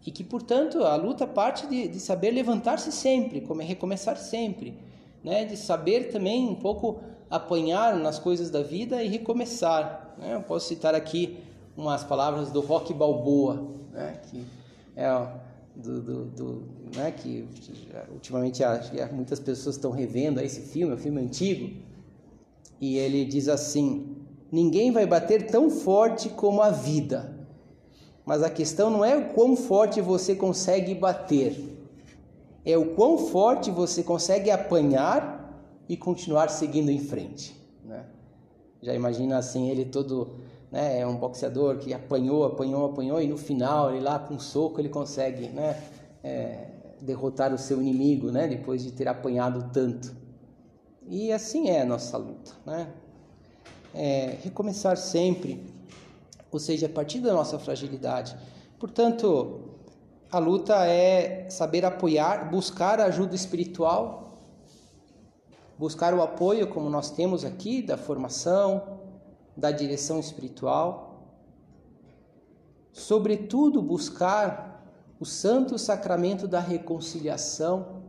E 0.04 0.10
que, 0.10 0.24
portanto, 0.24 0.82
a 0.82 0.96
luta 0.96 1.26
parte 1.26 1.66
de, 1.66 1.86
de 1.88 2.00
saber 2.00 2.30
levantar-se 2.30 2.90
sempre, 2.90 3.46
recomeçar 3.60 4.16
sempre, 4.16 4.74
né? 5.22 5.44
de 5.44 5.58
saber 5.58 6.10
também 6.10 6.48
um 6.48 6.54
pouco 6.54 7.02
apanhar 7.30 7.96
nas 7.96 8.18
coisas 8.18 8.50
da 8.50 8.62
vida 8.62 9.02
e 9.02 9.08
recomeçar. 9.08 10.14
Né? 10.18 10.34
Eu 10.34 10.42
posso 10.42 10.66
citar 10.66 10.94
aqui 10.94 11.38
umas 11.76 12.02
palavras 12.02 12.50
do 12.50 12.60
Rock 12.60 12.92
Balboa, 12.92 13.68
né? 13.92 14.20
que 14.28 14.44
é 14.96 15.08
do, 15.76 16.00
do, 16.00 16.24
do 16.24 16.62
né? 16.96 17.12
que 17.12 17.46
ultimamente 18.12 18.62
muitas 19.12 19.38
pessoas 19.38 19.76
estão 19.76 19.92
revendo 19.92 20.40
esse 20.40 20.60
filme, 20.60 20.92
é 20.92 20.96
um 20.96 20.98
filme 20.98 21.20
antigo, 21.20 21.76
e 22.80 22.98
ele 22.98 23.24
diz 23.24 23.48
assim: 23.48 24.16
Ninguém 24.50 24.90
vai 24.90 25.06
bater 25.06 25.46
tão 25.46 25.70
forte 25.70 26.28
como 26.28 26.60
a 26.60 26.70
vida. 26.70 27.38
Mas 28.26 28.42
a 28.42 28.50
questão 28.50 28.90
não 28.90 29.04
é 29.04 29.16
o 29.16 29.30
quão 29.30 29.56
forte 29.56 30.00
você 30.00 30.34
consegue 30.34 30.94
bater, 30.94 31.78
é 32.64 32.76
o 32.76 32.94
quão 32.94 33.16
forte 33.16 33.70
você 33.70 34.02
consegue 34.02 34.50
apanhar 34.50 35.39
e 35.90 35.96
continuar 35.96 36.48
seguindo 36.48 36.90
em 36.90 37.00
frente. 37.00 37.55
Né? 37.85 38.05
Já 38.81 38.94
imagina 38.94 39.37
assim, 39.37 39.68
ele 39.68 39.85
todo, 39.85 40.38
né, 40.70 41.00
é 41.00 41.07
um 41.07 41.16
boxeador 41.16 41.76
que 41.79 41.92
apanhou, 41.92 42.44
apanhou, 42.44 42.87
apanhou 42.87 43.20
e 43.20 43.26
no 43.26 43.37
final, 43.37 43.90
ele 43.90 44.00
lá 44.00 44.18
com 44.18 44.35
um 44.35 44.38
soco, 44.38 44.81
ele 44.81 44.88
consegue 44.88 45.48
né, 45.48 45.76
é, 46.24 46.68
derrotar 47.00 47.53
o 47.53 47.59
seu 47.59 47.83
inimigo, 47.83 48.31
né, 48.31 48.48
depois 48.48 48.83
de 48.83 48.92
ter 48.92 49.09
apanhado 49.09 49.70
tanto. 49.72 50.16
E 51.07 51.33
assim 51.33 51.68
é 51.68 51.83
a 51.83 51.85
nossa 51.85 52.16
luta. 52.16 52.53
Né? 52.64 52.90
é, 53.94 54.37
recomeçar 54.42 54.96
sempre, 54.96 55.64
ou 56.50 56.59
seja, 56.59 56.87
a 56.87 56.88
partir 56.88 57.20
da 57.20 57.33
nossa 57.33 57.59
fragilidade. 57.59 58.37
Portanto, 58.79 59.61
a 60.31 60.38
luta 60.38 60.87
é 60.87 61.48
saber 61.50 61.85
apoiar, 61.85 62.50
buscar 62.50 63.00
ajuda 63.00 63.35
espiritual, 63.35 64.29
buscar 65.80 66.12
o 66.12 66.20
apoio, 66.20 66.68
como 66.68 66.90
nós 66.90 67.10
temos 67.10 67.42
aqui, 67.42 67.80
da 67.80 67.96
formação, 67.96 69.00
da 69.56 69.70
direção 69.70 70.20
espiritual. 70.20 71.24
Sobretudo, 72.92 73.80
buscar 73.80 74.84
o 75.18 75.24
santo 75.24 75.78
sacramento 75.78 76.46
da 76.46 76.60
reconciliação. 76.60 78.02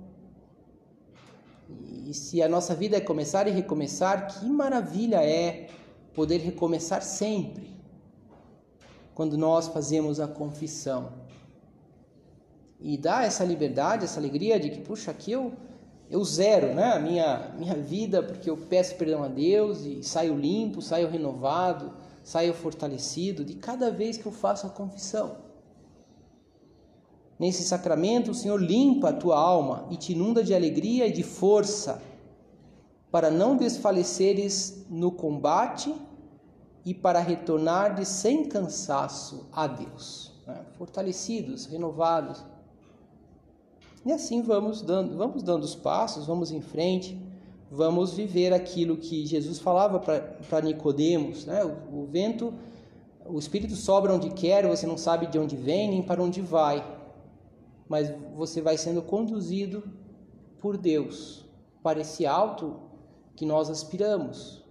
E 2.09 2.13
se 2.13 2.41
a 2.41 2.49
nossa 2.49 2.75
vida 2.75 2.97
é 2.97 2.99
começar 2.99 3.47
e 3.47 3.51
recomeçar, 3.51 4.27
que 4.27 4.45
maravilha 4.49 5.23
é 5.23 5.69
poder 6.13 6.39
recomeçar 6.39 7.01
sempre 7.01 7.73
quando 9.15 9.37
nós 9.37 9.69
fazemos 9.69 10.19
a 10.19 10.27
confissão. 10.27 11.13
E 12.81 12.97
dá 12.97 13.23
essa 13.23 13.45
liberdade, 13.45 14.03
essa 14.03 14.19
alegria 14.19 14.59
de 14.59 14.71
que, 14.71 14.81
puxa, 14.81 15.09
aqui 15.11 15.31
eu, 15.31 15.53
eu 16.11 16.23
zero 16.25 16.75
né, 16.75 16.91
a 16.91 16.99
minha, 16.99 17.53
minha 17.57 17.73
vida, 17.73 18.21
porque 18.21 18.49
eu 18.49 18.57
peço 18.57 18.95
perdão 18.95 19.23
a 19.23 19.29
Deus 19.29 19.85
e 19.85 20.03
saio 20.03 20.37
limpo, 20.37 20.81
saio 20.81 21.09
renovado, 21.09 21.93
saio 22.21 22.53
fortalecido 22.53 23.45
de 23.45 23.55
cada 23.55 23.89
vez 23.89 24.17
que 24.17 24.25
eu 24.25 24.31
faço 24.31 24.67
a 24.67 24.69
confissão. 24.69 25.37
Nesse 27.39 27.63
sacramento, 27.63 28.31
o 28.31 28.35
Senhor 28.35 28.61
limpa 28.61 29.09
a 29.09 29.13
tua 29.13 29.39
alma 29.39 29.87
e 29.89 29.95
te 29.95 30.11
inunda 30.11 30.43
de 30.43 30.53
alegria 30.53 31.07
e 31.07 31.13
de 31.13 31.23
força 31.23 32.01
para 33.09 33.31
não 33.31 33.55
desfaleceres 33.55 34.85
no 34.89 35.13
combate 35.13 35.95
e 36.85 36.93
para 36.93 37.19
retornares 37.19 38.09
sem 38.09 38.49
cansaço 38.49 39.47
a 39.51 39.65
Deus, 39.65 40.33
né? 40.45 40.65
fortalecidos, 40.77 41.65
renovados. 41.67 42.43
E 44.05 44.11
assim 44.11 44.41
vamos 44.41 44.81
dando, 44.81 45.15
vamos 45.15 45.43
dando 45.43 45.63
os 45.63 45.75
passos, 45.75 46.25
vamos 46.25 46.51
em 46.51 46.61
frente, 46.61 47.19
vamos 47.69 48.13
viver 48.13 48.51
aquilo 48.51 48.97
que 48.97 49.25
Jesus 49.25 49.59
falava 49.59 49.99
para 49.99 50.61
Nicodemos, 50.61 51.45
né? 51.45 51.63
O, 51.63 52.01
o 52.01 52.05
vento, 52.05 52.53
o 53.25 53.37
espírito 53.37 53.75
sobra 53.75 54.13
onde 54.13 54.31
quer, 54.31 54.67
você 54.67 54.87
não 54.87 54.97
sabe 54.97 55.27
de 55.27 55.37
onde 55.37 55.55
vem 55.55 55.89
nem 55.89 56.01
para 56.01 56.21
onde 56.21 56.41
vai, 56.41 56.83
mas 57.87 58.11
você 58.35 58.61
vai 58.61 58.77
sendo 58.77 59.01
conduzido 59.01 59.83
por 60.59 60.77
Deus 60.77 61.45
para 61.83 61.99
esse 62.01 62.25
alto 62.25 62.79
que 63.35 63.45
nós 63.45 63.69
aspiramos. 63.69 64.61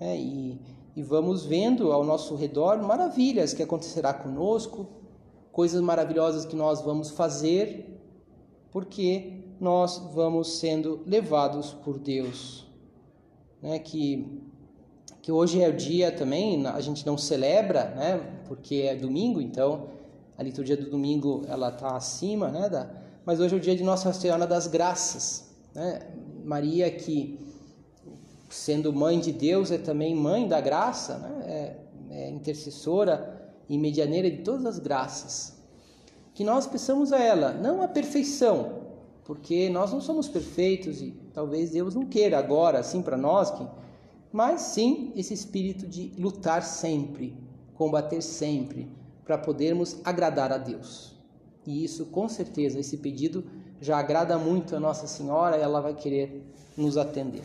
É, 0.00 0.16
e, 0.16 0.60
e 0.96 1.02
vamos 1.02 1.44
vendo 1.44 1.92
ao 1.92 2.04
nosso 2.04 2.34
redor 2.34 2.82
maravilhas 2.82 3.54
que 3.54 3.62
acontecerá 3.62 4.12
conosco, 4.12 4.86
coisas 5.54 5.80
maravilhosas 5.80 6.44
que 6.44 6.56
nós 6.56 6.80
vamos 6.80 7.10
fazer, 7.10 7.96
porque 8.72 9.44
nós 9.60 9.98
vamos 10.12 10.58
sendo 10.58 11.00
levados 11.06 11.72
por 11.72 11.96
Deus. 11.96 12.66
Né? 13.62 13.78
Que, 13.78 14.42
que 15.22 15.30
hoje 15.30 15.62
é 15.62 15.68
o 15.68 15.72
dia 15.72 16.10
também, 16.10 16.66
a 16.66 16.80
gente 16.80 17.06
não 17.06 17.16
celebra, 17.16 17.84
né? 17.90 18.42
porque 18.48 18.82
é 18.90 18.96
domingo, 18.96 19.40
então 19.40 19.90
a 20.36 20.42
liturgia 20.42 20.76
do 20.76 20.90
domingo 20.90 21.44
ela 21.46 21.68
está 21.68 21.96
acima, 21.96 22.48
né? 22.48 22.68
Da, 22.68 22.90
mas 23.24 23.38
hoje 23.38 23.54
é 23.54 23.56
o 23.56 23.60
dia 23.60 23.76
de 23.76 23.84
Nossa 23.84 24.12
Senhora 24.12 24.48
das 24.48 24.66
Graças. 24.66 25.54
Né? 25.72 26.00
Maria 26.44 26.90
que 26.90 27.38
sendo 28.50 28.92
mãe 28.92 29.20
de 29.20 29.30
Deus, 29.30 29.70
é 29.70 29.78
também 29.78 30.16
mãe 30.16 30.48
da 30.48 30.60
graça, 30.60 31.16
né? 31.18 31.44
é, 31.46 31.76
é 32.10 32.30
intercessora 32.30 33.33
e 33.68 33.78
medianeira 33.78 34.30
de 34.30 34.38
todas 34.38 34.66
as 34.66 34.78
graças. 34.78 35.54
Que 36.34 36.44
nós 36.44 36.66
peçamos 36.66 37.12
a 37.12 37.18
ela, 37.18 37.52
não 37.52 37.82
a 37.82 37.88
perfeição, 37.88 38.80
porque 39.24 39.68
nós 39.70 39.92
não 39.92 40.00
somos 40.00 40.28
perfeitos 40.28 41.00
e 41.00 41.12
talvez 41.32 41.70
Deus 41.70 41.94
não 41.94 42.04
queira 42.04 42.38
agora, 42.38 42.80
assim 42.80 43.02
para 43.02 43.16
nós, 43.16 43.50
que, 43.50 43.66
mas 44.32 44.60
sim 44.60 45.12
esse 45.16 45.32
espírito 45.32 45.86
de 45.86 46.12
lutar 46.18 46.62
sempre, 46.62 47.36
combater 47.74 48.20
sempre, 48.20 48.88
para 49.24 49.38
podermos 49.38 49.96
agradar 50.04 50.52
a 50.52 50.58
Deus. 50.58 51.14
E 51.66 51.84
isso, 51.84 52.06
com 52.06 52.28
certeza, 52.28 52.78
esse 52.78 52.98
pedido 52.98 53.44
já 53.80 53.98
agrada 53.98 54.38
muito 54.38 54.76
a 54.76 54.80
Nossa 54.80 55.06
Senhora 55.06 55.56
ela 55.56 55.80
vai 55.80 55.94
querer 55.94 56.44
nos 56.76 56.96
atender. 56.96 57.44